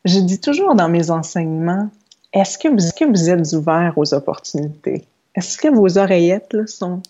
[0.06, 1.90] je dis toujours dans mes enseignements
[2.32, 5.06] est-ce que, vous, êtes ouvert aux opportunités?
[5.36, 7.02] Est-ce que vos oreillettes sont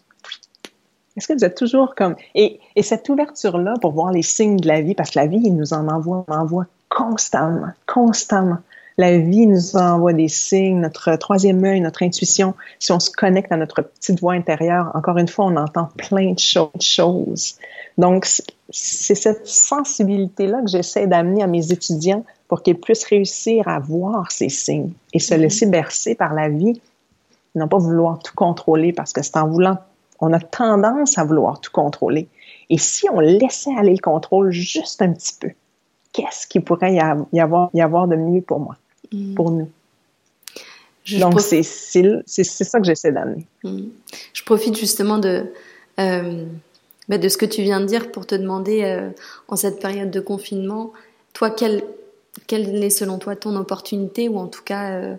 [1.17, 2.15] est-ce que vous êtes toujours comme...
[2.33, 5.39] Et, et cette ouverture-là pour voir les signes de la vie, parce que la vie,
[5.41, 8.57] il nous en envoie, en envoie constamment, constamment.
[8.97, 12.53] La vie nous envoie des signes, notre troisième œil, notre intuition.
[12.79, 16.31] Si on se connecte à notre petite voix intérieure, encore une fois, on entend plein
[16.31, 17.57] de choses.
[17.97, 18.25] Donc,
[18.69, 24.31] c'est cette sensibilité-là que j'essaie d'amener à mes étudiants pour qu'ils puissent réussir à voir
[24.31, 25.37] ces signes et se mm-hmm.
[25.37, 26.81] laisser bercer par la vie,
[27.53, 29.77] non pas vouloir tout contrôler parce que c'est en voulant,
[30.21, 32.29] on a tendance à vouloir tout contrôler.
[32.69, 35.49] Et si on laissait aller le contrôle juste un petit peu,
[36.15, 36.99] qu'est-ce qu'il pourrait y
[37.39, 38.77] avoir, y avoir de mieux pour moi,
[39.11, 39.35] mm.
[39.35, 39.69] pour nous.
[41.19, 43.45] Donc, c'est ça que j'essaie d'amener.
[43.63, 43.87] Mm.
[44.33, 45.45] Je profite justement de,
[45.99, 46.45] euh,
[47.09, 49.09] bah, de ce que tu viens de dire pour te demander, euh,
[49.47, 50.93] en cette période de confinement,
[51.33, 51.83] toi, quelle,
[52.47, 55.15] quelle est selon toi ton opportunité ou en tout cas, euh,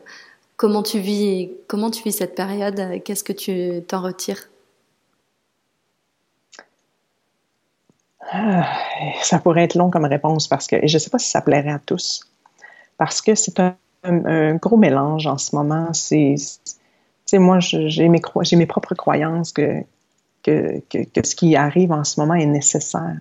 [0.56, 4.48] comment, tu vis, comment tu vis cette période Qu'est-ce que tu t'en retires?
[8.30, 8.66] Ah,
[9.22, 11.40] ça pourrait être long comme réponse parce que, et je ne sais pas si ça
[11.40, 12.28] plairait à tous,
[12.98, 13.76] parce que c'est un,
[14.54, 15.92] gros mélange en ce moment.
[15.92, 16.36] C'est,
[17.34, 19.82] moi, j'ai mes, j'ai mes propres croyances que,
[20.44, 23.16] ce qui arrive en ce moment est nécessaire.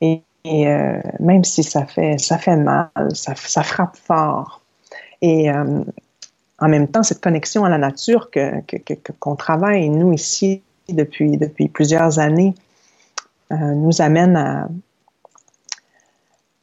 [0.00, 2.16] Et, euh, même si ça fait,
[2.56, 4.60] mal, ça, frappe fort.
[5.22, 5.82] Et euh,
[6.58, 8.30] en même temps, cette connexion à la nature
[9.18, 12.54] qu'on travaille, nous, ici, depuis, depuis plusieurs années,
[13.50, 14.68] nous amène à,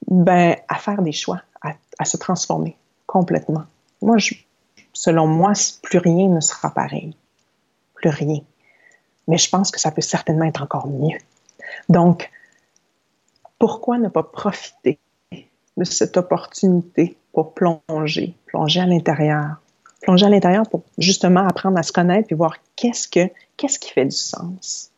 [0.07, 2.77] ben, à faire des choix, à, se transformer
[3.07, 3.63] complètement.
[4.01, 4.17] Moi,
[4.91, 7.15] selon moi, plus rien ne sera pareil.
[7.95, 8.41] Plus rien.
[9.27, 11.17] Mais je pense que ça peut certainement être encore mieux.
[11.89, 12.29] Donc,
[13.57, 14.99] pourquoi ne pas profiter
[15.77, 19.61] de cette opportunité pour plonger, plonger à l'intérieur,
[20.01, 23.91] plonger à l'intérieur pour justement apprendre à se connaître et voir qu'est-ce que qu'est-ce qui
[23.91, 24.91] fait du sens?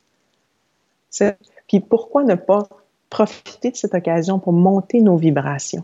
[1.68, 2.68] Puis pourquoi ne pas
[3.10, 5.84] profiter de cette occasion pour monter nos vibrations?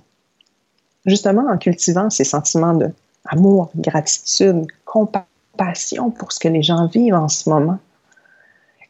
[1.05, 2.91] Justement en cultivant ces sentiments de
[3.25, 7.79] amour, gratitude, compassion pour ce que les gens vivent en ce moment.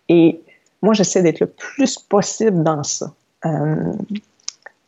[0.09, 0.41] Et
[0.81, 3.13] moi, j'essaie d'être le plus possible dans ça.
[3.45, 3.93] Euh,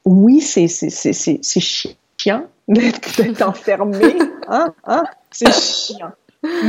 [0.05, 4.15] oui, c'est chiant d'être enfermé,
[4.47, 5.03] hein, hein?
[5.31, 6.11] c'est chiant.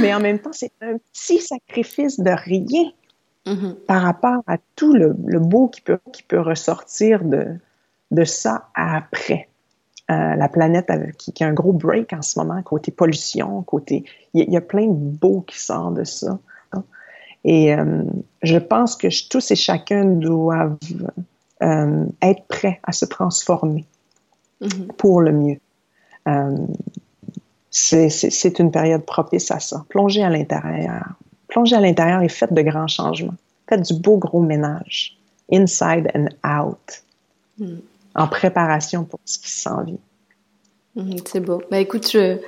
[0.00, 2.92] Mais en même temps, c'est un petit sacrifice de rien
[3.46, 3.74] Mm-hmm.
[3.86, 7.58] par rapport à tout le, beau qui peut, qui peut ressortir de,
[8.10, 9.48] de ça après.
[10.10, 14.04] Euh, la planète qui, qui, a un gros break en ce moment, côté pollution, côté...
[14.32, 16.38] Il y, a plein de beau qui sort de ça.
[16.72, 16.84] Hein.
[17.44, 18.02] Et euh,
[18.42, 20.78] je pense que tous et chacun doivent
[21.62, 23.86] euh, être prêts à se transformer
[24.62, 24.86] mm-hmm.
[24.96, 25.58] pour le mieux.
[27.70, 29.84] c'est une période propice à ça.
[29.90, 31.14] Plonger à l'intérieur,
[31.54, 33.36] plongez à l'intérieur et faites de grands changements.
[33.68, 35.16] Faites du beau gros ménage.
[35.52, 37.02] inside and out,
[37.58, 37.76] mm.
[38.14, 39.98] en préparation pour ce qui s'en vient.
[40.96, 41.62] Mm, c'est beau.
[41.70, 42.38] Bah écoute, je,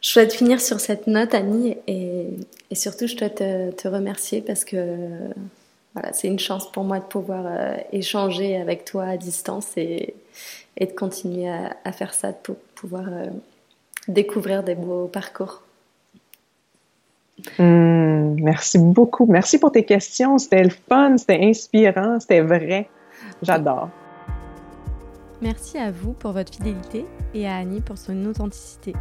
[0.00, 2.26] je souhaite finir sur cette note, Annie, et,
[2.70, 4.76] et surtout je souhaite te, te remercier parce que
[5.94, 10.14] voilà, c'est une chance pour moi de pouvoir euh, échanger avec toi à distance et,
[10.76, 13.26] et de continuer à, à, faire ça pour pouvoir euh,
[14.06, 15.62] découvrir des beaux parcours.
[17.58, 19.26] Hmm, merci beaucoup.
[19.26, 20.38] Merci pour tes questions.
[20.38, 22.88] C'était le fun, c'était inspirant, c'était vrai.
[23.42, 23.88] J'adore.
[25.42, 28.92] Merci à vous pour votre fidélité et à Annie pour son authenticité.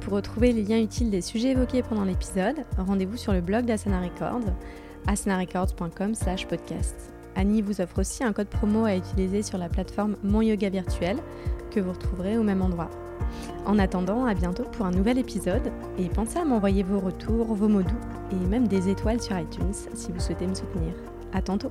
[0.00, 4.00] Pour retrouver les liens utiles des sujets évoqués pendant l'épisode, rendez-vous sur le blog d'Asana
[4.00, 4.50] Records
[5.06, 6.12] asanarecords.com
[6.48, 7.12] podcast.
[7.36, 11.18] Annie vous offre aussi un code promo à utiliser sur la plateforme Mon Yoga Virtuel
[11.70, 12.90] que vous retrouverez au même endroit.
[13.66, 17.68] En attendant, à bientôt pour un nouvel épisode et pensez à m'envoyer vos retours, vos
[17.68, 18.00] mots doux
[18.32, 20.92] et même des étoiles sur iTunes si vous souhaitez me soutenir.
[21.32, 21.70] À tantôt!